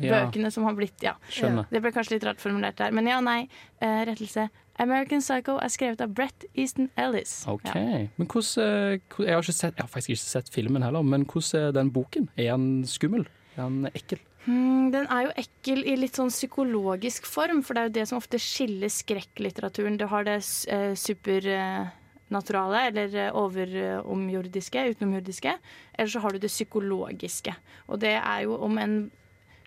bøkene 0.00 0.46
Ja. 0.46 0.50
som 0.54 0.64
har 0.64 0.76
blitt 0.78 1.02
ja. 1.04 1.16
Skjønner. 1.28 1.66
Det 1.68 1.82
ble 1.82 1.90
kanskje 1.92 2.14
litt 2.14 2.24
rart 2.28 2.40
formulert 2.40 2.78
der. 2.78 2.94
Men 2.94 3.10
ja, 3.10 3.18
nei. 3.20 3.48
eh, 3.82 4.04
rettelse. 4.08 4.46
American 4.80 5.20
Psycho 5.20 5.58
er 5.60 5.72
skrevet 5.72 6.00
av 6.00 6.14
Brett 6.16 6.46
Easton 6.54 6.88
Ellis. 7.00 7.42
OK. 7.50 7.68
Ja. 7.68 8.06
Men 8.16 8.30
hvordan 8.30 8.64
eh, 8.64 9.26
Jeg 9.26 9.34
har, 9.34 9.44
ikke 9.44 9.52
sett, 9.52 9.76
jeg 9.76 9.84
har 9.84 9.92
faktisk 9.92 10.14
ikke 10.16 10.24
sett 10.24 10.50
filmen 10.54 10.84
heller, 10.86 11.04
men 11.04 11.26
hvordan 11.28 11.68
er 11.68 11.76
den 11.76 11.92
boken? 11.92 12.30
Er 12.36 12.56
den 12.56 12.86
skummel? 12.88 13.28
Er 13.56 13.68
den 13.68 13.90
ekkel? 13.92 14.22
Hmm, 14.46 14.88
den 14.94 15.04
er 15.12 15.26
jo 15.26 15.32
ekkel 15.42 15.82
i 15.84 15.98
litt 16.00 16.16
sånn 16.16 16.32
psykologisk 16.32 17.28
form, 17.28 17.60
for 17.64 17.76
det 17.76 17.82
er 17.82 17.90
jo 17.90 17.96
det 17.98 18.06
som 18.08 18.20
ofte 18.22 18.40
skiller 18.40 18.88
skrekklitteraturen. 18.92 19.98
Du 20.00 20.06
har 20.08 20.24
det 20.24 20.38
eh, 20.72 20.94
supernaturale, 20.96 22.86
eller 22.88 23.18
eh, 23.26 23.36
overomjordiske, 23.36 24.86
utenomjordiske. 24.94 25.56
Eller 25.92 26.14
så 26.14 26.24
har 26.24 26.32
du 26.32 26.40
det 26.40 26.52
psykologiske. 26.52 27.52
Og 27.92 28.00
det 28.00 28.16
er 28.16 28.46
jo 28.46 28.56
om 28.64 28.80
en 28.80 29.00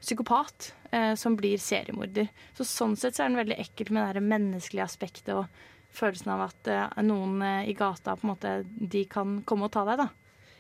psykopat 0.04 0.74
eh, 0.92 1.14
som 1.20 1.38
blir 1.40 1.62
seriemorder. 1.62 2.28
Så 2.58 2.68
sånn 2.68 2.98
sett 3.00 3.18
så 3.18 3.26
er 3.26 3.32
den 3.32 3.40
veldig 3.40 3.60
ekkel 3.64 3.94
med 3.96 4.18
det 4.18 4.26
menneskelige 4.26 4.86
aspektet 4.86 5.32
og 5.36 5.48
følelsen 5.94 6.34
av 6.34 6.48
at 6.50 6.72
eh, 6.72 7.00
noen 7.06 7.40
eh, 7.46 7.70
i 7.72 7.78
gata 7.78 8.18
på 8.18 8.28
en 8.28 8.34
måte 8.34 8.54
De 8.66 9.06
kan 9.10 9.40
komme 9.48 9.70
og 9.70 9.74
ta 9.76 9.86
deg, 9.88 10.04
da. 10.04 10.10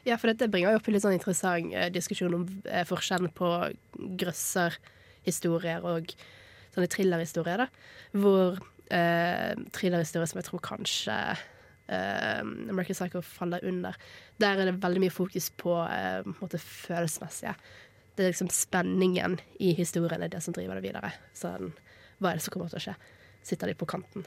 Ja, 0.03 0.17
for 0.19 0.31
dette 0.31 0.49
bringer 0.51 0.73
jo 0.73 0.81
opp 0.81 0.87
en 0.89 0.97
litt 0.97 1.05
sånn 1.05 1.15
interessant 1.15 1.75
eh, 1.75 1.89
diskusjon 1.93 2.37
om 2.39 2.45
eh, 2.67 2.85
forskjellen 2.87 3.31
på 3.35 3.51
grøsserhistorier 4.19 5.85
og 5.87 6.13
sånne 6.73 6.91
thrillerhistorier, 6.91 7.63
da. 7.63 7.67
Hvor 8.15 8.59
eh, 8.91 9.53
thrillerhistorier 9.75 10.29
som 10.29 10.41
jeg 10.41 10.49
tror 10.49 10.63
kanskje 10.65 11.17
eh, 11.33 12.41
American 12.41 12.97
Psycho 12.97 13.23
faller 13.25 13.63
under, 13.67 13.95
der 14.43 14.59
er 14.59 14.71
det 14.71 14.81
veldig 14.83 15.05
mye 15.05 15.13
fokus 15.13 15.49
på 15.59 15.77
eh, 15.87 16.27
følelsesmessige. 16.51 17.55
Det 18.13 18.25
er 18.25 18.33
liksom 18.33 18.51
spenningen 18.53 19.39
i 19.59 19.73
historien 19.77 20.21
er 20.21 20.29
det 20.29 20.43
som 20.45 20.53
driver 20.53 20.77
det 20.77 20.85
videre. 20.85 21.13
Sånn, 21.37 21.73
hva 22.21 22.31
er 22.31 22.39
det 22.39 22.45
som 22.45 22.53
kommer 22.53 22.69
til 22.69 22.81
å 22.81 22.85
skje? 22.87 22.95
Sitter 23.43 23.71
de 23.71 23.77
på 23.77 23.87
kanten? 23.89 24.25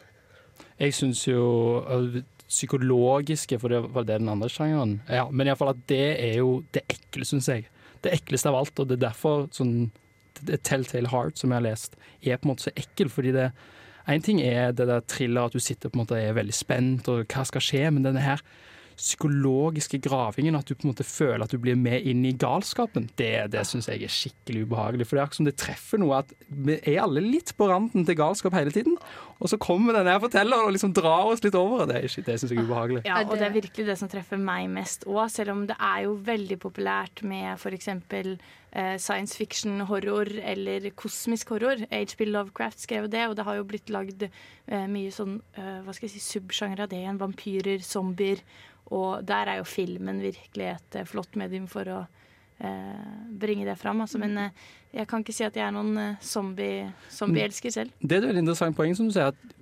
Jeg 0.80 0.94
syns 0.96 1.22
jo 1.28 1.44
øh, 1.84 2.18
psykologiske, 2.48 3.58
for 3.60 3.72
det 3.72 3.82
var 3.94 4.06
det 4.08 4.18
den 4.20 4.32
andre 4.32 4.48
sjangeren 4.52 4.98
ja, 5.08 5.26
Men 5.30 5.48
iallfall 5.48 5.74
at 5.74 5.82
det 5.90 6.04
er 6.22 6.38
jo 6.40 6.60
det 6.74 6.84
ekle, 6.92 7.26
syns 7.28 7.48
jeg. 7.50 7.66
Det 8.04 8.12
ekleste 8.14 8.50
av 8.50 8.58
alt. 8.60 8.76
Og 8.78 8.88
det 8.88 8.98
er 8.98 9.08
derfor 9.08 9.48
sånn 9.54 9.90
Telltale 10.36 11.08
Heart, 11.08 11.38
som 11.40 11.52
jeg 11.52 11.62
har 11.62 11.64
lest, 11.64 11.96
er 12.20 12.36
på 12.36 12.46
en 12.46 12.52
måte 12.52 12.66
så 12.66 12.74
ekkel. 12.76 13.12
Fordi 13.12 13.32
det 13.36 13.50
En 14.06 14.22
ting 14.22 14.38
er 14.38 14.70
det 14.70 14.86
der 14.86 15.00
thriller, 15.00 15.48
at 15.48 15.52
du 15.52 15.58
sitter 15.58 15.90
på 15.90 15.96
en 15.98 16.04
måte 16.04 16.14
og 16.14 16.22
er 16.22 16.36
veldig 16.36 16.54
spent, 16.54 17.08
og 17.08 17.24
hva 17.26 17.42
skal 17.42 17.60
skje? 17.60 17.88
Men 17.90 18.04
denne 18.04 18.22
her 18.22 18.38
psykologiske 18.96 19.98
gravingen, 20.04 20.56
at 20.58 20.66
du 20.68 20.74
på 20.74 20.86
en 20.86 20.92
måte 20.92 21.04
føler 21.06 21.44
at 21.44 21.52
du 21.52 21.58
blir 21.62 21.76
med 21.78 22.04
inn 22.08 22.24
i 22.28 22.32
galskapen, 22.36 23.08
det, 23.20 23.30
det 23.52 23.62
syns 23.68 23.88
jeg 23.90 24.02
er 24.06 24.12
skikkelig 24.12 24.64
ubehagelig. 24.66 25.06
For 25.06 25.16
det 25.16 25.22
er 25.22 25.26
akkurat 25.28 25.40
som 25.40 25.48
det 25.48 25.56
treffer 25.60 26.00
noe 26.02 26.18
at 26.22 26.32
vi 26.48 26.78
er 26.82 27.02
alle 27.04 27.22
litt 27.24 27.52
på 27.58 27.68
randen 27.70 28.06
til 28.08 28.18
galskap 28.18 28.56
hele 28.56 28.72
tiden. 28.74 28.96
Og 29.36 29.50
så 29.52 29.58
kommer 29.60 29.92
den 29.98 30.08
her 30.08 30.20
fortelleren 30.22 30.64
og 30.70 30.72
liksom 30.72 30.94
drar 30.96 31.28
oss 31.28 31.42
litt 31.44 31.56
over. 31.58 31.84
Det, 31.90 31.96
er 31.98 32.08
ikke- 32.08 32.24
det 32.26 32.38
syns 32.40 32.52
jeg 32.54 32.58
er 32.62 32.68
ubehagelig. 32.70 33.02
Ja, 33.04 33.20
og 33.24 33.36
det 33.36 33.46
er 33.50 33.56
virkelig 33.58 33.86
det 33.86 33.98
som 34.00 34.08
treffer 34.08 34.40
meg 34.40 34.70
mest 34.72 35.04
òg, 35.04 35.26
selv 35.30 35.52
om 35.52 35.66
det 35.68 35.76
er 35.78 36.04
jo 36.06 36.14
veldig 36.24 36.58
populært 36.62 37.22
med 37.22 37.58
f.eks. 37.60 37.88
Eh, 38.76 38.96
science 39.00 39.32
fiction-horror 39.38 40.28
eller 40.44 40.90
kosmisk 40.90 41.48
horror. 41.54 41.80
H.P. 41.90 42.26
Lovecraft 42.28 42.82
skrev 42.84 43.06
det, 43.08 43.22
og 43.28 43.36
det 43.38 43.44
har 43.46 43.56
jo 43.56 43.64
blitt 43.64 43.88
lagd 43.88 44.26
eh, 44.28 44.86
mye 44.90 45.12
sånn 45.14 45.38
eh, 45.56 45.78
hva 45.86 45.94
skal 45.96 46.08
jeg 46.10 46.16
si, 46.18 46.24
subsjanger 46.40 46.82
av 46.84 46.90
det 46.92 46.98
igjen. 47.00 47.16
Vampyrer, 47.22 47.80
zombier. 47.86 48.42
Og 48.94 49.24
der 49.26 49.50
er 49.50 49.60
jo 49.60 49.66
filmen 49.68 50.20
virkelig 50.22 50.70
et 50.76 51.00
eh, 51.00 51.08
flott 51.08 51.34
medium 51.38 51.66
for 51.70 51.88
å 51.90 52.00
eh, 52.62 53.06
bringe 53.30 53.66
det 53.66 53.78
fram. 53.80 54.00
Altså, 54.04 54.20
men 54.22 54.36
eh, 54.38 54.66
jeg 54.94 55.08
kan 55.10 55.24
ikke 55.24 55.34
si 55.34 55.44
at 55.44 55.56
jeg 55.58 55.66
er 55.66 55.74
noen 55.74 56.16
zombie- 56.22 56.92
zombie-elsker 57.12 57.74
selv. 57.74 57.96
Det 58.00 58.16
er 58.16 58.22
et 58.22 58.28
veldig 58.30 58.44
interessant 58.44 58.76
poeng 58.78 58.94
som 58.96 59.08
du 59.08 59.16
sier, 59.16 59.32
at 59.34 59.56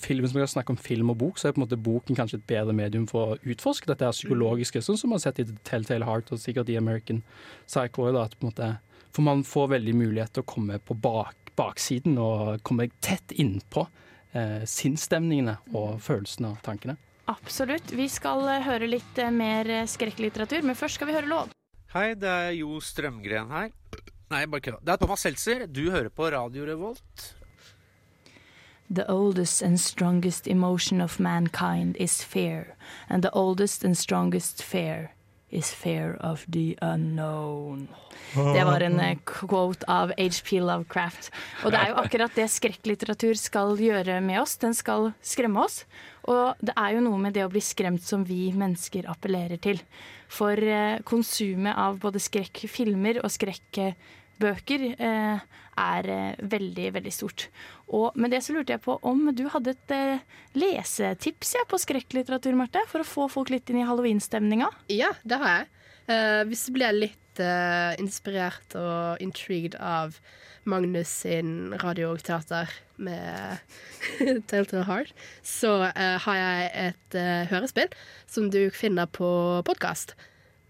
filmen 0.00 0.28
som 0.30 0.38
vi 0.38 0.42
har 0.44 0.50
snakket 0.50 0.74
om 0.74 0.80
film 0.80 1.12
og 1.12 1.18
bok, 1.20 1.38
så 1.38 1.48
er 1.48 1.54
på 1.54 1.60
en 1.60 1.66
måte 1.66 1.78
boken 1.80 2.16
kanskje 2.16 2.38
et 2.40 2.46
bedre 2.48 2.74
medium 2.76 3.06
for 3.10 3.34
å 3.34 3.38
utforske 3.52 3.88
dette 3.90 4.06
er 4.06 4.16
psykologiske, 4.16 4.82
sånn 4.84 4.98
som 5.00 5.12
man 5.12 5.20
har 5.20 5.26
sett 5.28 5.42
i 5.42 5.46
The 5.48 5.56
Telltale 5.66 6.06
Heart 6.08 6.32
og 6.34 6.40
sikkert 6.42 6.70
i 6.72 6.78
American 6.80 7.22
Psycho. 7.66 8.08
Da, 8.14 8.26
måte, 8.44 8.70
for 9.12 9.26
man 9.26 9.44
får 9.46 9.72
veldig 9.76 9.94
mulighet 10.00 10.34
til 10.36 10.44
å 10.44 10.50
komme 10.54 10.78
på 10.80 10.96
bak, 10.96 11.52
baksiden 11.60 12.16
og 12.22 12.62
komme 12.66 12.88
tett 13.04 13.34
innpå 13.36 13.84
eh, 14.32 14.62
sinnsstemningene 14.64 15.58
og 15.74 16.00
følelsene 16.04 16.54
og 16.54 16.62
tankene. 16.66 16.96
Absolutt. 17.30 17.92
Vi 17.92 18.08
skal 18.10 18.42
eh, 18.50 18.64
høre 18.66 18.88
litt 18.90 19.18
eh, 19.22 19.30
mer 19.30 19.68
eh, 19.70 19.86
skrekklitteratur, 19.86 20.64
men 20.66 20.78
først 20.78 20.98
skal 20.98 21.10
vi 21.10 21.14
høre 21.14 21.30
låt. 21.30 21.54
Hei, 21.94 22.14
det 22.18 22.30
er 22.30 22.54
Jo 22.58 22.80
Strømgren 22.82 23.50
her. 23.54 23.70
Nei, 24.30 24.44
bare 24.50 24.62
kødda. 24.64 24.80
Det 24.82 24.94
er 24.94 25.02
Thomas 25.02 25.22
Seltzer. 25.26 25.66
Du 25.66 25.84
hører 25.90 26.10
på 26.10 26.30
Radio 26.30 26.66
Revolt. 26.66 27.28
The 28.90 29.06
oldest 29.06 29.62
and 29.62 29.78
strongest 29.78 30.48
emotion 30.48 31.00
of 31.00 31.20
mankind 31.20 31.96
is 31.96 32.24
fear, 32.24 32.74
and 33.08 33.22
the 33.22 33.30
oldest 33.30 33.84
and 33.84 33.94
strongest 33.94 34.62
fear 34.62 35.12
is 35.50 35.70
fear 35.74 36.16
of 36.20 36.44
the 36.48 36.76
unknown. 36.82 37.88
Det 38.34 38.64
var 38.64 38.80
en 38.80 39.00
eh, 39.00 39.18
quote 39.26 39.86
av 39.90 40.12
H.P. 40.16 40.60
Lovecraft. 40.62 41.30
Og 41.64 41.72
det 41.74 41.80
er 41.80 41.90
jo 41.90 41.98
akkurat 42.02 42.36
det 42.38 42.46
skrekklitteratur 42.52 43.34
skal 43.38 43.74
gjøre 43.80 44.20
med 44.22 44.40
oss. 44.42 44.56
Den 44.62 44.76
skal 44.76 45.10
skremme 45.22 45.64
oss. 45.64 45.82
Og 46.30 46.54
det 46.62 46.74
er 46.78 46.94
jo 46.94 47.02
noe 47.04 47.18
med 47.18 47.34
det 47.34 47.44
å 47.46 47.50
bli 47.50 47.62
skremt 47.64 48.04
som 48.06 48.22
vi 48.28 48.52
mennesker 48.54 49.08
appellerer 49.10 49.58
til. 49.62 49.82
For 50.30 50.54
eh, 50.54 51.02
konsumet 51.02 51.74
av 51.74 51.98
både 52.02 52.22
skrekkfilmer 52.22 53.22
og 53.24 53.34
skrekkbøker 54.40 54.84
eh, 54.96 55.40
er 55.80 56.08
eh, 56.08 56.40
veldig, 56.40 56.92
veldig 56.96 57.12
stort. 57.12 57.48
Og 57.88 58.16
med 58.16 58.32
det 58.32 58.42
så 58.42 58.54
lurte 58.54 58.72
jeg 58.74 58.82
på 58.84 58.98
om 59.02 59.30
du 59.34 59.46
hadde 59.52 59.74
et 59.74 59.94
eh, 59.94 60.24
lesetips 60.54 61.54
ja, 61.56 61.64
på 61.68 61.78
skrekklitteratur, 61.78 62.56
Marte? 62.56 62.82
For 62.88 63.02
å 63.02 63.08
få 63.08 63.28
folk 63.28 63.50
litt 63.50 63.70
inn 63.70 63.82
i 63.82 63.88
halloweenstemninga? 63.88 64.70
Ja, 64.88 65.12
det 65.24 65.40
har 65.40 65.56
jeg. 65.58 65.70
Eh, 66.10 66.42
hvis 66.48 66.66
du 66.66 66.74
blir 66.74 66.96
litt 66.96 67.42
eh, 67.42 67.94
inspirert 68.00 68.76
og 68.78 69.20
intrigued 69.20 69.76
av 69.76 70.16
Magnus 70.68 71.12
sin 71.22 71.72
radio 71.80 72.12
og 72.14 72.24
teater 72.24 72.70
med 73.00 73.60
Telltale 74.50 74.84
Heart, 74.88 75.14
så 75.44 75.76
eh, 75.92 76.16
har 76.24 76.40
jeg 76.40 76.70
et 76.88 77.20
hørespill 77.52 77.92
som 78.28 78.50
du 78.52 78.66
finner 78.74 79.08
på 79.08 79.30
podkast. 79.66 80.16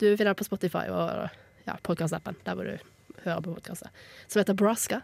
Du 0.01 0.09
finner 0.15 0.33
det 0.33 0.41
på 0.41 0.49
Spotify 0.49 0.87
og 0.89 1.29
ja, 1.67 1.77
podkastappen, 1.85 2.39
der 2.47 2.57
hvor 2.57 2.71
du 2.71 2.90
hører 3.25 3.45
på 3.45 3.55
podkaster, 3.55 3.93
som 4.27 4.41
heter 4.41 4.59
Braska. 4.59 5.01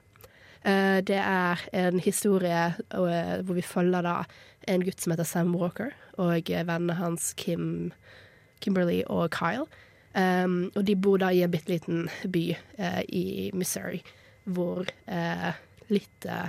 Eh, 0.66 0.98
det 1.07 1.18
er 1.20 1.62
en 1.76 2.00
historie 2.02 2.66
eh, 2.74 3.37
hvor 3.42 3.55
vi 3.55 3.62
følger 3.62 4.07
da 4.07 4.16
en 4.66 4.85
gutt 4.85 5.02
som 5.02 5.14
heter 5.14 5.29
Sam 5.29 5.55
Walker, 5.55 5.92
og 6.18 6.50
eh, 6.50 6.66
vennene 6.66 6.98
hans 6.98 7.33
Kim, 7.38 7.92
Kimberly 8.61 9.02
og 9.07 9.31
Kyle. 9.37 9.66
Um, 10.16 10.70
og 10.72 10.87
de 10.88 10.94
bor 10.96 11.18
da 11.20 11.29
i 11.29 11.42
en 11.44 11.52
bitte 11.52 11.68
liten 11.68 12.07
by 12.33 12.46
uh, 12.81 13.02
i 13.05 13.50
Missouri, 13.52 13.98
hvor 14.48 14.88
uh, 15.12 15.50
litt, 15.92 16.24
uh, 16.24 16.48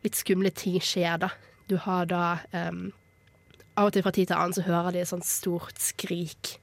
litt 0.00 0.16
skumle 0.16 0.48
ting 0.56 0.78
skjer, 0.80 1.18
da. 1.20 1.28
Du 1.68 1.76
har 1.84 2.08
da 2.08 2.24
um, 2.56 2.86
Av 3.76 3.88
og 3.88 3.94
til 3.94 4.02
fra 4.04 4.12
tid 4.12 4.28
til 4.28 4.36
annen 4.36 4.52
så 4.52 4.64
hører 4.66 4.92
de 4.92 5.00
et 5.00 5.08
sånt 5.08 5.24
stort 5.24 5.78
skrik, 5.80 6.58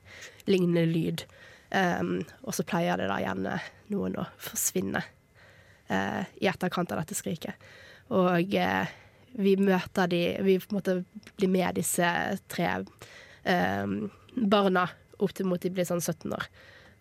lignende 0.46 0.84
lyd. 0.86 1.24
Um, 1.70 2.24
og 2.48 2.56
så 2.58 2.66
pleier 2.66 2.98
det 2.98 3.10
da 3.12 3.20
gjerne 3.22 3.60
noen 3.94 4.16
å 4.18 4.26
forsvinne 4.42 5.04
uh, 5.04 6.24
i 6.42 6.50
etterkant 6.50 6.96
av 6.96 7.04
dette 7.04 7.18
skriket. 7.18 7.70
Og 8.10 8.56
uh, 8.58 8.96
vi 9.38 9.54
møter 9.62 10.10
de 10.10 10.22
Vi 10.42 10.56
på 10.64 10.74
en 10.74 10.80
måte 10.80 10.96
blir 11.38 11.52
med 11.54 11.78
disse 11.78 12.08
tre 12.50 12.72
um, 13.46 14.10
barna 14.34 14.88
opp 15.20 15.36
til 15.36 15.46
mot 15.50 15.62
de 15.62 15.70
blir 15.74 15.86
sånn 15.86 16.02
17 16.02 16.34
år. 16.34 16.50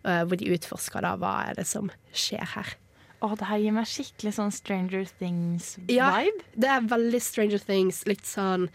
Uh, 0.04 0.22
hvor 0.28 0.36
de 0.38 0.52
utforsker 0.54 1.04
da 1.04 1.16
hva 1.18 1.32
er 1.48 1.58
det 1.58 1.66
som 1.68 1.88
skjer 2.12 2.44
her. 2.54 2.76
Å, 3.18 3.32
det 3.34 3.48
her 3.48 3.58
gir 3.58 3.74
meg 3.74 3.88
skikkelig 3.90 4.36
sånn 4.36 4.52
Stranger 4.54 5.08
Things-vibe. 5.18 5.96
Ja, 5.96 6.22
det 6.54 6.68
er 6.70 6.84
veldig 6.86 7.20
Stranger 7.24 7.62
Things. 7.64 8.04
Litt 8.06 8.28
sånn 8.28 8.68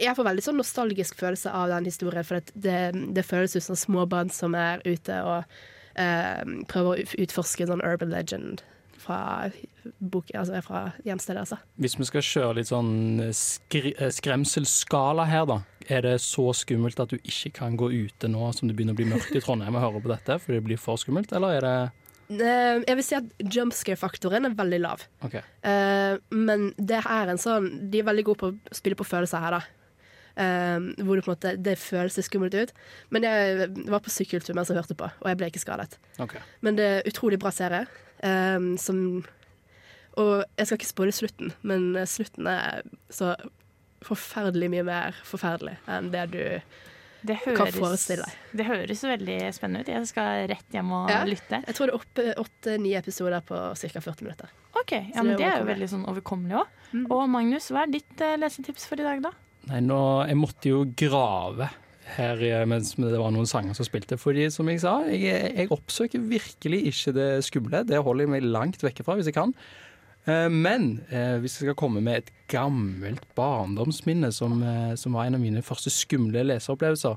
Jeg 0.00 0.16
får 0.16 0.26
veldig 0.30 0.44
sånn 0.46 0.58
nostalgisk 0.60 1.18
følelse 1.20 1.52
av 1.52 1.68
den 1.74 1.88
historien, 1.90 2.24
for 2.26 2.40
det, 2.40 2.54
det, 2.54 2.80
det 3.16 3.24
føles 3.26 3.56
ut 3.58 3.66
som 3.66 3.78
små 3.78 4.06
barn 4.10 4.32
som 4.32 4.56
er 4.56 4.80
ute 4.86 5.20
og 5.26 5.44
eh, 6.00 6.44
prøver 6.70 6.90
å 7.04 7.16
utforske 7.24 7.66
en 7.66 7.74
sånn 7.74 7.84
urban 7.84 8.12
legend 8.14 8.62
fra, 9.00 9.48
bok, 9.98 10.28
altså 10.36 10.60
fra 10.64 10.82
hjemstedet, 11.06 11.44
altså. 11.46 11.56
Hvis 11.80 11.96
vi 11.96 12.08
skal 12.08 12.24
kjøre 12.26 12.56
litt 12.58 12.68
sånn 12.68 12.90
skri 13.36 13.94
eh, 13.96 14.10
skremselsskala 14.12 15.24
her, 15.28 15.46
da. 15.48 15.60
Er 15.90 16.04
det 16.04 16.18
så 16.22 16.50
skummelt 16.54 17.00
at 17.02 17.10
du 17.12 17.16
ikke 17.18 17.54
kan 17.62 17.78
gå 17.80 17.88
ute 17.90 18.28
nå 18.30 18.50
som 18.54 18.68
det 18.68 18.76
begynner 18.78 18.94
å 18.94 19.00
bli 19.00 19.08
mørkt 19.10 19.32
i 19.34 19.40
Trondheim 19.42 19.78
og 19.78 19.82
høre 19.86 20.02
på 20.04 20.12
dette 20.12 20.36
fordi 20.38 20.60
det 20.60 20.66
blir 20.68 20.80
for 20.80 21.00
skummelt, 21.00 21.32
eller 21.36 21.56
er 21.58 21.66
det 21.66 21.78
Eh, 22.30 22.78
Jeg 22.86 22.94
vil 22.94 23.02
si 23.02 23.16
at 23.18 23.24
jumpscare-faktoren 23.42 24.46
er 24.46 24.54
veldig 24.54 24.80
lav. 24.84 25.02
OK. 25.26 25.34
Eh, 25.66 26.14
men 26.30 26.68
det 26.78 27.00
er 27.02 27.32
en 27.32 27.40
sånn 27.42 27.90
De 27.90 27.98
er 28.00 28.06
veldig 28.06 28.24
gode 28.28 28.38
på 28.38 28.50
å 28.52 28.76
spille 28.76 28.98
på 28.98 29.06
følelser 29.08 29.42
her, 29.42 29.58
da. 29.58 29.62
Eh, 30.36 30.78
hvor 31.04 31.16
det 31.16 31.24
på 31.24 31.30
en 31.32 31.34
måte 31.36 31.62
Det 31.62 31.76
føles 31.78 32.14
skummelt 32.24 32.54
ut. 32.54 32.72
Men 33.10 33.22
jeg 33.22 33.68
var 33.90 34.00
på 34.00 34.10
sykkeltur 34.14 34.54
mens 34.54 34.68
jeg 34.68 34.76
hørte 34.78 34.94
på, 34.96 35.04
og 35.10 35.26
jeg 35.28 35.36
ble 35.36 35.46
ikke 35.50 35.60
skadet. 35.64 35.98
Okay. 36.18 36.40
Men 36.62 36.76
det 36.76 36.84
er 36.84 37.08
utrolig 37.10 37.38
bra 37.38 37.50
serie, 37.50 37.86
eh, 38.22 38.58
som 38.78 39.24
Og 40.16 40.44
jeg 40.58 40.66
skal 40.66 40.78
ikke 40.78 40.86
spoile 40.90 41.12
slutten, 41.12 41.52
men 41.62 41.96
eh, 41.96 42.04
slutten 42.06 42.46
er 42.50 42.82
så 43.10 43.34
forferdelig 44.02 44.70
mye 44.72 44.84
mer 44.86 45.12
forferdelig 45.28 45.76
enn 45.88 46.10
det 46.10 46.22
du 46.32 46.40
Det 47.26 47.36
kan 47.44 47.68
forestille 47.74 48.24
deg. 48.24 48.32
det 48.56 48.64
høres 48.66 49.02
veldig 49.04 49.36
spennende 49.52 49.82
ut. 49.84 49.88
Jeg 49.92 50.06
skal 50.08 50.46
rett 50.48 50.70
hjem 50.72 50.90
og 50.96 51.10
Ja. 51.10 51.22
lytte. 51.28 51.60
Jeg 51.66 51.74
tror 51.76 51.86
det 51.86 51.94
er 51.94 51.98
oppe- 52.00 52.34
åtte-ni 52.40 52.94
episoder 52.96 53.40
på 53.44 53.54
ca. 53.76 54.00
40 54.00 54.22
minutter. 54.24 54.48
Ok, 54.74 54.92
ja, 55.14 55.22
men 55.22 55.36
det 55.36 55.44
er 55.44 55.50
Det 55.50 55.52
er 55.52 55.58
jo 55.60 55.66
veldig 55.74 55.88
sånn 55.90 56.06
overkommelig 56.08 56.56
òg. 56.64 56.66
Og 57.10 57.28
Magnus, 57.28 57.68
hva 57.70 57.82
er 57.82 57.90
ditt 57.92 58.20
eh, 58.20 58.36
lesetips 58.38 58.86
for 58.86 58.94
i 58.98 59.04
dag, 59.04 59.20
da? 59.22 59.30
Nei, 59.70 59.80
nå, 59.86 60.00
jeg 60.26 60.38
måtte 60.38 60.72
jo 60.72 60.82
grave 60.98 61.70
her 62.16 62.40
mens 62.66 62.96
det 62.98 63.18
var 63.20 63.30
noen 63.30 63.46
sanger 63.46 63.76
som 63.78 63.86
spilte. 63.86 64.18
Fordi 64.18 64.48
som 64.50 64.68
jeg 64.70 64.82
sa, 64.82 64.96
jeg, 65.06 65.52
jeg 65.54 65.70
oppsøker 65.70 66.24
virkelig 66.26 66.80
ikke 66.90 67.14
det 67.14 67.28
skumle. 67.46 67.84
Det 67.86 68.02
holder 68.02 68.26
jeg 68.26 68.32
meg 68.34 68.48
langt 68.50 68.82
vekke 68.82 69.06
fra 69.06 69.14
hvis 69.18 69.30
jeg 69.30 69.38
kan. 69.38 69.54
Eh, 70.28 70.48
Men 70.50 71.00
eh, 71.08 71.38
hvis 71.40 71.58
jeg 71.58 71.68
skal 71.70 71.78
komme 71.78 72.02
med 72.04 72.24
et 72.24 72.32
gammelt 72.50 73.24
barndomsminne 73.38 74.32
som, 74.34 74.58
eh, 74.62 74.96
som 75.00 75.16
var 75.16 75.28
en 75.28 75.38
av 75.38 75.44
mine 75.44 75.62
første 75.64 75.92
skumle 75.92 76.44
leseropplevelser, 76.50 77.16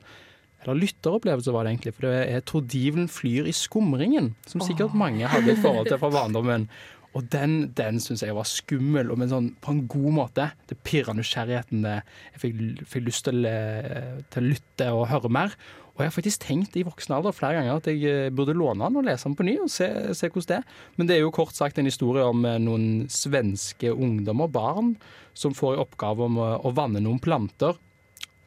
eller 0.64 0.80
lytteropplevelser 0.80 1.52
var 1.52 1.66
det 1.66 1.74
egentlig, 1.74 1.94
for 1.94 2.08
det 2.08 2.20
er 2.32 2.40
'Tordivelen 2.40 3.10
flyr 3.12 3.50
i 3.50 3.52
skumringen', 3.52 4.34
som 4.48 4.62
sikkert 4.62 4.96
mange 4.96 5.28
hadde 5.28 5.52
et 5.52 5.60
forhold 5.60 5.88
til 5.88 6.00
fra 6.00 6.10
barndommen. 6.10 6.70
Og 7.14 7.28
den, 7.30 7.68
den 7.78 8.00
syns 8.02 8.24
jeg 8.26 8.34
var 8.34 8.48
skummel, 8.50 9.12
men 9.16 9.30
sånn, 9.30 9.52
på 9.62 9.70
en 9.76 9.84
god 9.88 10.14
måte. 10.16 10.48
Det 10.68 10.80
pirra 10.84 11.14
nysgjerrigheten. 11.14 11.84
det- 11.84 12.04
Jeg 12.34 12.42
fikk, 12.42 12.88
fikk 12.90 13.06
lyst 13.06 13.24
til, 13.26 13.44
å- 13.46 14.24
til 14.32 14.44
å 14.44 14.50
lytte 14.50 14.88
og 14.94 15.08
høre 15.10 15.30
mer. 15.30 15.54
Og 15.94 16.00
jeg 16.02 16.10
har 16.10 16.22
faktisk 16.22 16.40
tenkt 16.42 16.76
i 16.76 16.82
voksen 16.84 17.14
alder 17.14 17.32
flere 17.32 17.60
ganger 17.62 17.76
at 17.78 17.86
jeg 17.86 18.04
eh, 18.04 18.30
burde 18.32 18.56
låne 18.58 18.82
den 18.90 18.98
og 18.98 19.06
lese 19.06 19.26
den 19.26 19.36
på 19.38 19.46
ny 19.46 19.60
og 19.62 19.70
se, 19.70 19.86
se 20.18 20.28
hvordan 20.28 20.48
det 20.48 20.58
er. 20.58 20.64
Men 20.98 21.06
det 21.08 21.16
er 21.18 21.22
jo 21.22 21.30
kort 21.32 21.54
sagt 21.54 21.78
en 21.78 21.86
historie 21.86 22.24
om 22.26 22.44
eh, 22.50 22.58
noen 22.58 23.08
svenske 23.08 23.94
ungdommer, 23.94 24.50
barn, 24.50 24.96
som 25.36 25.54
får 25.54 25.76
i 25.78 25.82
oppgave 25.86 26.26
om 26.26 26.38
å 26.42 26.74
vanne 26.74 27.00
noen 27.00 27.22
planter. 27.22 27.78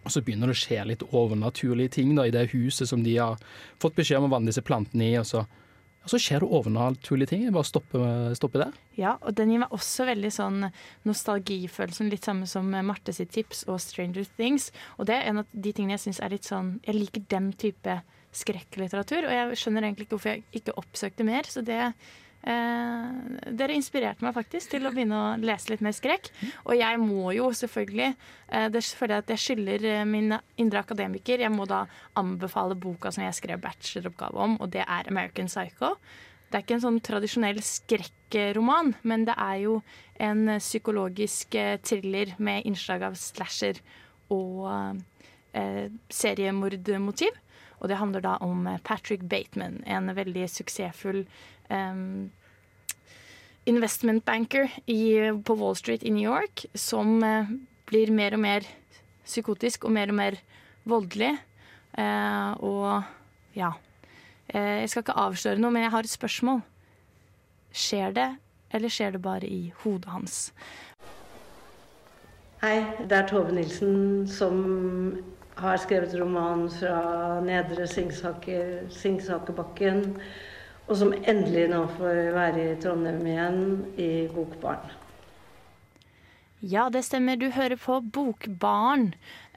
Og 0.07 0.11
så 0.11 0.23
begynner 0.27 0.51
det 0.51 0.57
å 0.57 0.67
skje 0.67 0.87
litt 0.87 1.07
overnaturlige 1.13 1.91
ting 2.01 2.17
da, 2.17 2.25
i 2.27 2.31
det 2.35 2.51
huset 2.51 2.89
som 2.91 3.05
de 3.05 3.15
har 3.17 3.39
fått 3.79 3.95
beskjed 3.95 4.19
om 4.19 4.27
å 4.29 4.35
vanne 4.35 4.47
disse 4.51 4.63
plantene 4.67 5.13
i. 5.13 5.17
Og 5.19 5.27
så, 5.27 5.47
og 6.07 6.13
så 6.13 6.21
skjer 6.23 6.45
det 6.45 6.55
overnaturlige 6.55 7.33
ting. 7.33 7.41
Bare 7.51 7.67
stopper, 7.67 8.03
stopper 8.39 8.63
der. 8.63 8.75
Ja, 8.95 9.17
og 9.27 9.35
den 9.35 9.51
gir 9.51 9.65
meg 9.65 9.73
også 9.75 10.07
veldig 10.07 10.31
sånn 10.31 10.69
nostalgifølelsen, 11.09 12.13
litt 12.13 12.29
samme 12.29 12.47
som 12.47 12.71
Marte 12.87 13.11
sitt 13.17 13.33
tips 13.35 13.65
og 13.67 13.81
Stranger 13.83 14.29
Things. 14.39 14.69
Og 15.01 15.09
det 15.11 15.17
er 15.17 15.33
en 15.33 15.43
av 15.43 15.51
de 15.51 15.73
tingene 15.75 15.97
jeg 15.97 16.05
syns 16.05 16.23
er 16.23 16.31
litt 16.37 16.47
sånn 16.47 16.77
Jeg 16.87 16.95
liker 16.95 17.27
den 17.35 17.51
type 17.59 17.99
skrekklitteratur, 18.37 19.27
og 19.27 19.35
jeg 19.35 19.59
skjønner 19.59 19.89
egentlig 19.89 20.07
ikke 20.07 20.15
hvorfor 20.15 20.35
jeg 20.37 20.47
ikke 20.61 20.77
oppsøkte 20.79 21.27
mer, 21.27 21.51
så 21.51 21.65
det 21.67 21.81
Eh, 22.47 23.07
dere 23.59 23.75
inspirerte 23.75 24.23
meg 24.23 24.37
faktisk 24.37 24.71
til 24.71 24.87
å 24.87 24.93
begynne 24.95 25.19
å 25.19 25.33
lese 25.43 25.73
litt 25.73 25.83
mer 25.83 25.97
skrekk. 25.97 26.31
Og 26.65 26.77
jeg 26.79 27.01
må 27.03 27.33
jo 27.35 27.51
selvfølgelig 27.51 28.13
eh, 28.13 28.69
Det 28.71 28.85
føler 28.87 29.17
jeg 29.17 29.25
at 29.25 29.33
jeg 29.35 29.45
skylder 29.45 29.89
eh, 29.91 30.05
min 30.07 30.37
indre 30.63 30.85
akademiker. 30.85 31.43
Jeg 31.43 31.55
må 31.55 31.67
da 31.67 31.85
anbefale 32.15 32.79
boka 32.79 33.11
som 33.11 33.27
jeg 33.27 33.39
skrev 33.41 33.61
bacheloroppgave 33.65 34.47
om, 34.47 34.57
og 34.61 34.71
det 34.77 34.85
er 34.87 35.11
'American 35.11 35.51
Psycho'. 35.51 35.97
Det 36.47 36.61
er 36.61 36.63
ikke 36.63 36.77
en 36.77 36.85
sånn 36.85 37.01
tradisjonell 37.03 37.59
skrekkroman, 37.65 38.93
men 39.03 39.25
det 39.27 39.35
er 39.35 39.57
jo 39.65 39.81
en 40.23 40.47
eh, 40.49 40.63
psykologisk 40.63 41.57
eh, 41.59 41.75
thriller 41.83 42.37
med 42.39 42.69
innslag 42.69 43.03
av 43.09 43.17
slasher 43.19 43.81
og 44.31 44.69
eh, 45.53 45.89
seriemordmotiv. 46.13 47.35
Og 47.77 47.91
det 47.91 47.99
handler 48.01 48.23
da 48.25 48.37
om 48.41 48.63
Patrick 48.87 49.27
Bateman, 49.29 49.83
en 49.85 50.09
veldig 50.17 50.47
suksessfull 50.49 51.27
em, 51.73 52.31
investment 53.67 54.25
banker 54.25 54.71
i, 54.87 55.33
på 55.45 55.57
Wall 55.59 55.77
Street 55.77 56.05
i 56.07 56.13
New 56.15 56.25
York, 56.27 56.67
som 56.75 57.19
uh, 57.23 57.51
blir 57.91 58.13
mer 58.15 58.37
og 58.37 58.43
mer 58.45 58.69
psykotisk 59.27 59.89
og 59.89 59.95
mer 59.97 60.13
og 60.13 60.19
mer 60.21 60.39
voldelig. 60.87 61.35
Uh, 61.99 62.53
og 62.63 63.59
ja. 63.59 63.73
Uh, 64.55 64.83
jeg 64.83 64.91
skal 64.93 65.07
ikke 65.07 65.21
avsløre 65.27 65.63
noe, 65.63 65.75
men 65.75 65.87
jeg 65.87 65.95
har 65.97 66.07
et 66.07 66.15
spørsmål. 66.15 66.61
Skjer 67.77 68.15
det, 68.17 68.29
eller 68.73 68.93
skjer 68.93 69.17
det 69.17 69.23
bare 69.25 69.49
i 69.51 69.73
hodet 69.83 70.13
hans? 70.15 70.37
Hei, 72.63 72.81
det 73.05 73.13
er 73.13 73.27
Tove 73.29 73.53
Nilsen 73.53 74.25
som 74.31 74.63
har 75.61 75.79
skrevet 75.81 76.15
roman 76.21 76.67
fra 76.73 77.41
Nedre 77.45 77.87
Singsaker, 77.89 78.87
Singsakerbakken, 78.93 80.17
og 80.87 80.95
som 81.01 81.15
endelig 81.17 81.67
nå 81.73 81.83
får 81.97 82.21
være 82.37 82.63
i 82.63 82.77
Trondheim 82.83 83.25
igjen 83.27 83.61
i 83.99 84.11
Bokbarn. 84.31 84.95
Ja, 86.65 86.87
det 86.91 87.03
stemmer. 87.05 87.37
Du 87.37 87.51
hører 87.53 87.77
på 87.79 87.99
Bokbarn. 88.01 89.11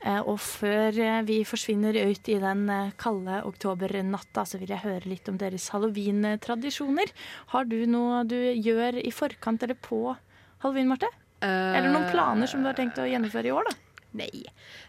Eh, 0.03 0.19
Og 0.19 0.39
før 0.39 0.95
eh, 0.95 1.21
vi 1.27 1.41
forsvinner 1.47 1.95
ut 1.95 2.29
i 2.31 2.37
den 2.39 2.65
eh, 2.71 2.91
kalde 2.99 3.41
oktobernatta, 3.47 4.45
så 4.45 4.59
vil 4.59 4.71
jeg 4.73 4.83
høre 4.83 5.09
litt 5.11 5.27
om 5.31 5.39
deres 5.39 5.69
halloween-tradisjoner. 5.73 7.11
Har 7.53 7.67
du 7.71 7.77
noe 7.89 8.23
du 8.27 8.37
gjør 8.37 8.99
i 9.01 9.11
forkant 9.15 9.63
eller 9.63 9.79
på 9.79 10.15
halloween, 10.63 10.91
Marte? 10.91 11.11
Eller 11.39 11.87
noen 11.93 12.09
planer 12.11 12.49
som 12.51 12.63
du 12.63 12.67
har 12.67 12.75
tenkt 12.75 12.99
å 12.99 13.07
gjennomføre 13.07 13.47
i 13.47 13.53
år, 13.55 13.69
da? 13.69 13.88
Nei. 14.17 14.29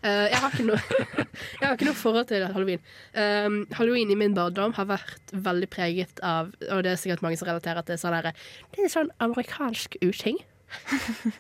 Uh, 0.01 0.27
jeg, 0.31 0.39
har 0.41 0.55
ikke 0.55 0.65
noe, 0.65 0.79
jeg 1.61 1.65
har 1.67 1.75
ikke 1.77 1.89
noe 1.91 1.99
forhold 1.99 2.31
til 2.31 2.47
halloween. 2.55 2.81
Um, 3.13 3.59
halloween 3.77 4.13
i 4.15 4.17
min 4.17 4.37
barndom 4.37 4.73
har 4.79 4.89
vært 4.89 5.35
veldig 5.35 5.69
preget 5.69 6.23
av 6.25 6.55
Og 6.71 6.81
det 6.87 6.95
er 6.95 7.03
sikkert 7.03 7.21
mange 7.27 7.37
som 7.37 7.51
relaterer 7.51 7.85
til 7.85 8.01
sånn 8.01 8.17
herre 8.17 8.33
Det 8.73 8.81
er 8.81 8.89
en 8.89 8.95
sånn 8.95 9.13
amerikansk 9.21 9.99
uting. 10.01 10.41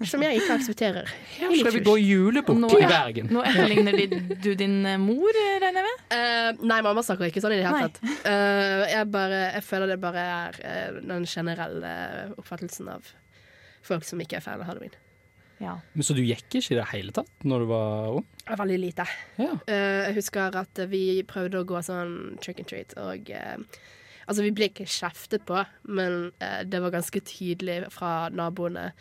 Som 0.03 0.23
jeg 0.25 0.41
ikke 0.41 0.57
aksepterer. 0.59 1.11
Her 1.37 1.53
skal 1.55 1.75
vi 1.77 1.83
gå 1.87 1.93
julebukk 2.03 2.65
i 2.81 2.87
Bergen. 2.91 3.29
nå 3.31 3.45
etterligner 3.47 3.95
de- 3.97 4.37
du 4.43 4.55
din 4.59 4.85
eh, 4.87 4.97
mor, 4.99 5.31
regner 5.63 5.79
jeg 5.81 5.87
med? 5.87 6.01
Uh, 6.11 6.65
nei, 6.67 6.81
mamma 6.83 7.05
snakker 7.07 7.31
ikke 7.31 7.43
sånn 7.45 7.55
i 7.55 7.61
det 7.61 7.69
hele 7.69 7.87
tatt. 7.87 8.01
Uh, 8.27 8.83
jeg, 8.91 9.07
bare, 9.15 9.39
jeg 9.55 9.63
føler 9.69 9.93
det 9.93 10.01
bare 10.03 10.25
er 10.35 10.59
eh, 10.67 10.99
den 11.13 11.27
generelle 11.31 11.95
oppfattelsen 12.43 12.91
av 12.91 13.07
folk 13.87 14.05
som 14.05 14.21
ikke 14.21 14.41
er 14.41 14.45
fan 14.45 14.61
av 14.61 14.67
halloween. 14.67 14.99
Ja. 15.61 15.77
Men 15.93 16.07
Så 16.07 16.17
du 16.17 16.23
gikk 16.25 16.47
ikke 16.49 16.73
i 16.73 16.79
det 16.79 16.89
hele 16.95 17.13
tatt 17.15 17.47
når 17.47 17.65
du 17.65 17.71
var 17.71 18.19
ung? 18.19 18.27
Det 18.41 18.49
var 18.49 18.63
Veldig 18.65 18.79
lite. 18.81 19.07
Ja. 19.37 19.53
Uh, 19.69 20.01
jeg 20.09 20.17
husker 20.17 20.57
at 20.63 20.83
vi 20.91 21.05
prøvde 21.29 21.61
å 21.61 21.69
gå 21.69 21.83
sånn 21.85 22.39
trick 22.43 22.63
and 22.63 22.71
treat, 22.71 22.97
og 23.01 23.33
uh, 23.33 23.81
Altså, 24.31 24.45
vi 24.45 24.53
ble 24.55 24.69
ikke 24.69 24.85
kjeftet 24.87 25.43
på, 25.49 25.59
men 25.91 26.29
uh, 26.39 26.61
det 26.63 26.79
var 26.85 26.93
ganske 26.95 27.23
tydelig 27.27 27.81
fra 27.91 28.29
naboene 28.31 28.93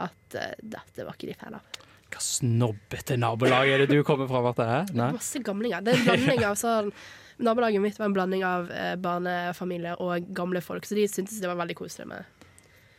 at 0.00 0.36
dette 0.64 1.04
var 1.04 1.12
ikke 1.12 1.28
de 1.28 1.34
fan 1.36 1.58
av. 1.58 1.80
Hva 2.12 2.20
snobbete 2.24 3.18
nabolag 3.20 3.68
er 3.68 3.82
det 3.82 3.92
du 3.92 4.00
kommer 4.06 4.30
fra, 4.30 4.40
Marte? 4.44 4.68
Masse 4.96 5.42
gamlinger. 5.44 5.84
Det 5.84 5.92
er 5.92 6.00
en 6.00 6.06
blanding 6.08 6.46
av 6.48 6.56
sånn 6.58 6.88
Nabolaget 7.42 7.82
mitt 7.82 7.98
var 7.98 8.08
en 8.08 8.16
blanding 8.16 8.42
av 8.46 8.68
barnefamilier 9.02 10.00
og 10.00 10.28
gamle 10.36 10.60
folk, 10.64 10.86
så 10.86 10.96
de 10.96 11.04
syntes 11.10 11.40
det 11.42 11.50
var 11.50 11.58
veldig 11.60 11.76
koselig 11.80 12.08
med. 12.12 12.41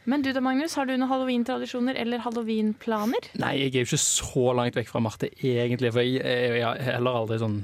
Men 0.10 0.24
du 0.24 0.32
da, 0.36 0.42
Magnus, 0.44 0.76
har 0.76 0.88
du 0.88 0.96
noen 0.96 1.08
halloween-tradisjoner 1.08 1.98
eller 2.00 2.24
halloween-planer? 2.26 3.30
Nei, 3.40 3.54
jeg 3.62 3.72
er 3.72 3.84
jo 3.84 3.88
ikke 3.88 4.02
så 4.04 4.50
langt 4.58 4.76
vekk 4.76 4.90
fra 4.92 5.02
Marte, 5.04 5.30
egentlig. 5.40 5.94
For 5.96 6.04
jeg, 6.04 6.60
har 6.60 6.82
heller 6.84 7.22
aldri 7.22 7.40
sånn 7.40 7.62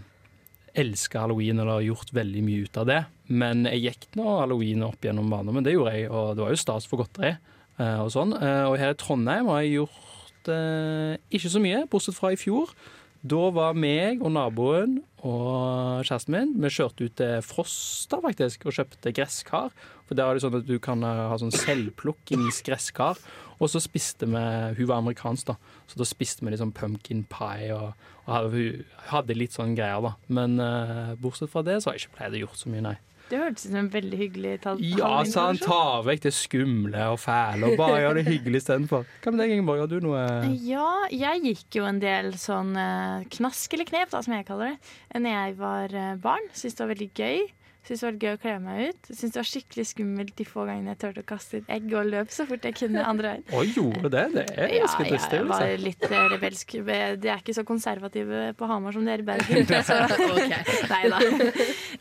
elska 0.79 1.25
halloween 1.25 1.59
eller 1.59 1.83
gjort 1.83 2.13
veldig 2.15 2.43
mye 2.45 2.67
ut 2.67 2.79
av 2.79 2.87
det. 2.87 2.99
Men 3.27 3.65
jeg 3.67 3.89
gikk 3.89 4.07
nå 4.19 4.27
halloween 4.39 4.85
opp 4.87 5.03
gjennom 5.03 5.27
barndommen, 5.31 5.65
det 5.65 5.75
gjorde 5.75 5.97
jeg. 5.97 6.07
Og 6.13 6.31
det 6.37 6.45
var 6.45 6.55
jo 6.55 6.61
stas 6.63 6.87
for 6.89 7.03
godteri 7.03 7.33
eh, 7.33 7.99
og 7.99 8.13
sånn. 8.15 8.31
Eh, 8.37 8.63
og 8.69 8.77
her 8.79 8.95
i 8.95 8.99
Trondheim 8.99 9.51
har 9.51 9.65
jeg 9.65 9.75
gjort 9.81 10.53
eh, 10.55 11.19
ikke 11.35 11.51
så 11.51 11.63
mye, 11.63 11.83
bortsett 11.91 12.17
fra 12.17 12.31
i 12.33 12.39
fjor. 12.39 12.71
Da 13.19 13.49
var 13.51 13.75
meg 13.75 14.21
og 14.23 14.31
naboen 14.31 15.01
og 15.27 16.05
kjæresten 16.07 16.31
min 16.31 16.51
Vi 16.63 16.69
kjørte 16.71 17.03
ut 17.03 17.17
til 17.19 17.41
Frosta 17.43 18.21
faktisk 18.23 18.63
og 18.69 18.77
kjøpte 18.77 19.11
gresskar. 19.11 19.73
For 20.09 20.17
der 20.17 20.25
er 20.25 20.37
det 20.39 20.41
sånn 20.41 20.57
at 20.57 20.65
du 20.65 20.79
kan 20.81 21.05
eh, 21.05 21.25
ha 21.29 21.35
sånn 21.37 21.53
selvplukkingsgresskar. 21.53 23.19
Og 23.59 23.67
så 23.69 23.81
spiste 23.83 24.25
vi 24.29 24.39
Hun 24.79 24.87
var 24.87 25.01
amerikansk, 25.03 25.51
da, 25.51 25.57
så 25.89 25.99
da 25.99 26.07
spiste 26.07 26.45
vi 26.47 26.57
sånn 26.57 26.73
pumpkin 26.75 27.25
pie 27.29 27.69
og, 27.75 27.91
og 28.25 28.55
hadde, 29.11 29.35
litt 29.37 29.53
sånn 29.53 29.75
greier, 29.77 30.01
da. 30.01 30.15
Men 30.31 30.57
uh, 30.63 31.13
bortsett 31.19 31.51
fra 31.51 31.61
det 31.67 31.81
så 31.81 31.89
har 31.91 31.97
jeg 31.99 32.07
ikke 32.07 32.17
pleid 32.17 32.37
å 32.39 32.41
gjøre 32.45 32.59
så 32.61 32.71
mye, 32.71 32.85
nei. 32.87 32.95
Det 33.29 33.37
hørtes 33.37 33.67
ut 33.67 33.69
som 33.69 33.81
en 33.83 33.91
veldig 33.93 34.17
hyggelig 34.17 34.53
tal- 34.63 34.79
Ja, 34.81 35.11
så 35.29 35.43
han 35.51 35.59
tar 35.61 36.07
vekk 36.07 36.23
det 36.23 36.31
skumle 36.33 37.03
og 37.11 37.19
fæle 37.21 37.67
og 37.67 37.75
bare 37.77 37.99
gjør 38.01 38.17
det 38.17 38.23
hyggelig 38.25 38.63
istedenfor. 38.63 39.03
Hva 39.21 39.33
med 39.35 39.43
deg, 39.43 39.53
Ingeborg? 39.53 39.83
Har 39.83 39.91
du 39.91 39.99
noe 40.07 40.23
Ja, 40.65 40.87
jeg 41.13 41.43
gikk 41.45 41.77
jo 41.77 41.85
en 41.85 41.99
del 42.01 42.31
sånn 42.41 42.71
eh, 42.79 43.27
knask 43.37 43.75
eller 43.77 43.91
knep, 43.91 44.09
da, 44.15 44.23
som 44.25 44.33
jeg 44.33 44.47
kaller 44.47 44.71
det, 44.73 44.95
når 45.19 45.35
jeg 45.35 45.59
var 45.59 45.97
barn. 46.23 46.49
Syns 46.57 46.79
det 46.79 46.85
var 46.87 46.93
veldig 46.95 47.11
gøy. 47.19 47.45
Syns 47.87 48.01
det 48.03 48.05
var 48.09 48.17
gøy 48.21 48.33
å 48.35 48.39
kle 48.43 48.53
meg 48.61 48.79
ut. 48.91 49.07
Syntes 49.07 49.31
det 49.33 49.39
var 49.39 49.47
skikkelig 49.49 49.83
skummelt 49.89 50.33
de 50.37 50.45
få 50.45 50.65
gangene 50.67 50.91
jeg 50.91 50.99
turte 51.01 51.21
å 51.23 51.27
kaste 51.29 51.61
et 51.61 51.69
egg 51.73 51.85
og 51.95 52.09
løp 52.11 52.33
så 52.35 52.43
fort 52.45 52.65
jeg 52.67 52.75
kunne 52.75 53.05
andre 53.07 53.31
veien. 53.31 53.45
Å, 53.55 53.61
gjorde 53.65 54.11
det? 54.13 54.23
Det 54.35 54.43
er 54.51 54.73
Ja, 54.75 54.81
ganske 54.83 55.05
jeg 55.07 55.13
dristig. 55.15 55.39
var 55.47 55.63
Altså. 55.63 55.79
litt 55.87 56.03
eh, 56.09 56.25
rebelsk. 56.35 56.75
De 56.85 57.31
er 57.31 57.39
ikke 57.39 57.55
så 57.57 57.63
konservative 57.65 58.41
på 58.59 58.69
Hamar 58.69 58.93
som 58.97 59.07
dere 59.07 59.23
i 59.23 59.27
Bergen. 59.29 59.71
Så. 59.89 59.95
Nei 60.91 61.01
da. 61.09 61.21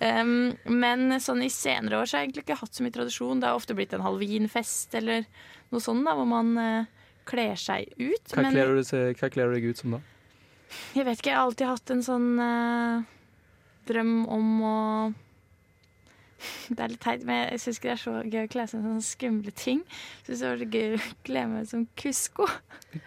Um, 0.03 0.35
men 0.83 1.17
sånn 1.25 1.45
i 1.47 1.49
senere 1.53 2.03
år 2.03 2.11
så 2.11 2.19
har 2.19 2.27
jeg 2.27 2.33
egentlig 2.33 2.45
ikke 2.49 2.59
hatt 2.61 2.75
så 2.75 2.85
mye 2.85 2.97
tradisjon. 2.99 3.41
Det 3.41 3.49
har 3.49 3.57
ofte 3.62 3.79
blitt 3.79 3.95
en 3.97 4.05
halloweenfest 4.05 4.99
eller 4.99 5.25
noe 5.71 5.81
sånt, 5.85 6.03
da, 6.05 6.17
hvor 6.19 6.29
man 6.29 6.53
uh, 6.59 7.07
kler 7.29 7.55
seg 7.61 7.95
ut. 7.97 8.35
Hva 8.35 8.51
kler 8.51 8.75
du 8.75 9.55
deg 9.57 9.71
ut 9.71 9.81
som 9.81 9.97
da? 9.97 10.03
jeg 10.93 11.07
vet 11.07 11.23
ikke, 11.23 11.31
jeg 11.31 11.38
har 11.38 11.47
alltid 11.47 11.71
hatt 11.71 11.91
en 11.95 12.03
sånn 12.05 12.29
uh, 12.43 13.07
drøm 13.88 14.12
om 14.29 14.49
å 14.69 14.77
Det 16.68 16.79
er 16.79 16.92
litt 16.92 17.03
teit, 17.03 17.24
men 17.27 17.44
jeg 17.53 17.62
syns 17.62 17.81
ikke 17.81 17.88
det 17.88 17.94
er 17.94 18.03
så 18.03 18.14
gøy 18.22 18.40
å 18.44 18.51
kle 18.53 18.66
seg 18.66 18.74
som 18.79 18.87
sånne 18.87 19.07
skumle 19.07 19.55
ting. 19.59 19.83
Jeg 19.88 20.29
syns 20.29 20.42
det 20.42 20.48
var 20.48 20.62
så 20.62 20.68
gøy 20.74 20.96
å 20.96 21.01
kle 21.29 21.44
meg 21.53 21.68
som 21.70 21.87
Kusko. 21.98 22.48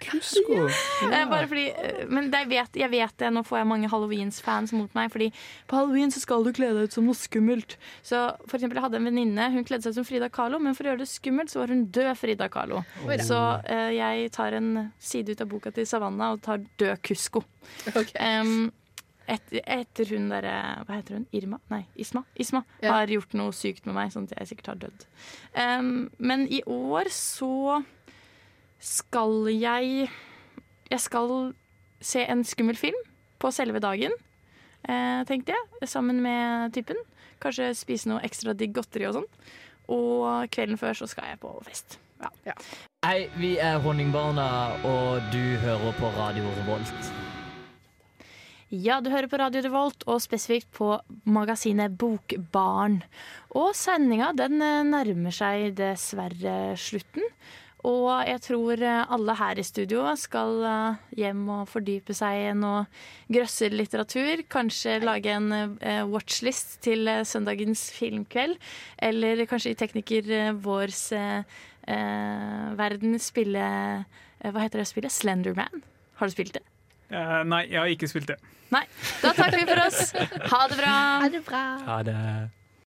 Kusko? 0.04 0.58
Ja. 1.12 1.26
Bare 1.28 1.48
fordi, 1.50 1.66
eh, 1.74 2.04
men 2.12 2.30
det, 2.32 2.44
jeg, 2.44 2.50
vet, 2.52 2.78
jeg 2.84 2.92
vet 2.92 3.16
det, 3.20 3.30
nå 3.34 3.42
får 3.46 3.62
jeg 3.62 3.68
mange 3.72 3.90
Halloweens-fans 3.92 4.74
mot 4.78 4.94
meg. 4.98 5.10
Fordi 5.14 5.30
på 5.70 5.78
halloween 5.78 6.14
så 6.14 6.22
skal 6.24 6.46
du 6.46 6.52
kle 6.56 6.70
deg 6.76 6.90
ut 6.90 6.96
som 6.96 7.08
noe 7.08 7.18
skummelt. 7.18 7.78
Så 8.06 8.20
for 8.46 8.58
eksempel, 8.58 8.80
Jeg 8.80 8.86
hadde 8.86 9.00
en 9.02 9.10
venninne 9.10 9.48
hun 9.54 9.66
kledde 9.68 9.86
seg 9.86 9.96
ut 9.96 10.02
som 10.02 10.08
Frida 10.08 10.30
Kahlo, 10.34 10.60
men 10.62 10.78
for 10.78 10.86
å 10.88 10.94
gjøre 10.94 11.04
det 11.04 11.10
skummelt 11.12 11.54
så 11.54 11.62
var 11.62 11.74
hun 11.74 11.88
død 11.94 12.12
Frida 12.20 12.48
Kahlo. 12.54 12.84
Oh. 13.04 13.16
Så 13.22 13.40
eh, 13.70 13.96
jeg 13.98 14.32
tar 14.36 14.58
en 14.58 14.72
side 15.02 15.34
ut 15.36 15.44
av 15.44 15.50
boka 15.52 15.74
til 15.76 15.88
Savanna 15.90 16.32
og 16.36 16.44
tar 16.46 16.64
død 16.82 17.02
Kusko. 17.06 17.44
Em, 18.16 18.70
etter, 19.28 19.62
etter 19.66 20.06
hun 20.16 20.30
derre 20.30 20.54
Hva 20.88 20.98
heter 20.98 21.16
hun? 21.20 21.28
Irma? 21.34 21.60
Nei, 21.70 21.86
Isma. 21.96 22.24
Isma 22.36 22.64
Ja. 22.82 22.94
har 22.94 23.08
gjort 23.08 23.34
noe 23.34 23.52
sykt 23.52 23.86
med 23.86 23.96
meg, 23.96 24.12
sånn 24.12 24.28
at 24.32 24.38
jeg 24.40 24.48
sikkert 24.58 24.68
har 24.68 24.76
dødd. 24.76 25.06
Um, 25.56 26.10
men 26.18 26.48
i 26.52 26.62
år 26.68 27.10
så 27.10 27.84
skal 28.80 29.48
jeg 29.54 30.10
Jeg 30.92 31.00
skal 31.00 31.54
se 32.02 32.26
en 32.28 32.44
skummel 32.44 32.76
film 32.76 32.98
på 33.40 33.52
selve 33.54 33.80
dagen, 33.80 34.12
eh, 34.90 35.24
tenkte 35.26 35.54
jeg. 35.54 35.88
Sammen 35.90 36.20
med 36.22 36.74
typen. 36.74 36.98
Kanskje 37.40 37.72
spise 37.76 38.08
noe 38.10 38.20
ekstra 38.22 38.54
digg 38.58 38.74
godteri 38.74 39.08
og 39.08 39.16
sånn. 39.16 39.28
Og 39.90 40.50
kvelden 40.52 40.78
før 40.78 40.94
så 40.94 41.08
skal 41.08 41.26
jeg 41.30 41.40
på 41.40 41.64
fest. 41.64 41.98
Ja. 42.46 42.54
Hei, 43.06 43.30
vi 43.38 43.58
er 43.58 43.80
Honningbarna, 43.80 44.78
og 44.86 45.22
du 45.32 45.58
hører 45.64 45.94
på 45.98 46.12
Radio 46.18 46.44
Revolt. 46.60 47.41
Ja, 48.72 49.02
du 49.04 49.10
hører 49.12 49.28
på 49.28 49.36
Radio 49.36 49.60
Revolt, 49.66 50.06
og 50.08 50.22
spesifikt 50.24 50.70
på 50.72 50.94
magasinet 51.28 51.92
Bokbarn. 52.00 53.02
Og 53.52 53.74
sendinga 53.76 54.30
den 54.32 54.64
eh, 54.64 54.86
nærmer 54.88 55.36
seg 55.36 55.74
dessverre 55.76 56.78
slutten. 56.80 57.28
Og 57.84 58.08
jeg 58.30 58.40
tror 58.46 58.80
eh, 58.80 59.12
alle 59.12 59.36
her 59.42 59.60
i 59.60 59.68
studio 59.68 60.06
skal 60.16 60.64
eh, 60.64 61.04
hjem 61.20 61.44
og 61.52 61.68
fordype 61.68 62.16
seg 62.16 62.46
i 62.46 62.56
noe 62.56 62.86
grøsser 63.28 63.76
litteratur. 63.76 64.46
Kanskje 64.48 65.02
lage 65.04 65.36
en 65.36 65.52
watchlist 66.08 66.78
til 66.88 67.12
søndagens 67.28 67.90
filmkveld. 67.98 68.56
Eller 69.04 69.44
kanskje 69.52 69.76
i 69.76 69.82
Tekniker 69.84 70.32
vårs 70.64 71.10
eh, 71.12 71.44
verden 72.80 73.20
spille 73.20 73.72
Hva 74.40 74.60
heter 74.64 74.80
det 74.80 74.92
spillet? 74.96 75.12
Slenderman. 75.12 75.90
Har 76.22 76.32
du 76.32 76.40
spilt 76.40 76.56
det? 76.56 76.71
Eh, 77.12 77.44
nei, 77.44 77.66
jeg 77.70 77.80
har 77.82 77.92
ikke 77.92 78.08
spilt 78.08 78.30
det. 78.32 78.38
Nei. 78.72 78.86
Da 79.22 79.34
takker 79.36 79.60
vi 79.60 79.68
for 79.68 79.84
oss. 79.84 80.14
Ha 80.54 80.62
det 80.72 80.78
bra. 80.80 80.96
Ha 81.22 81.30
det 81.34 81.44
bra. 81.48 81.64
Ha 81.90 81.98
det. 82.08 82.18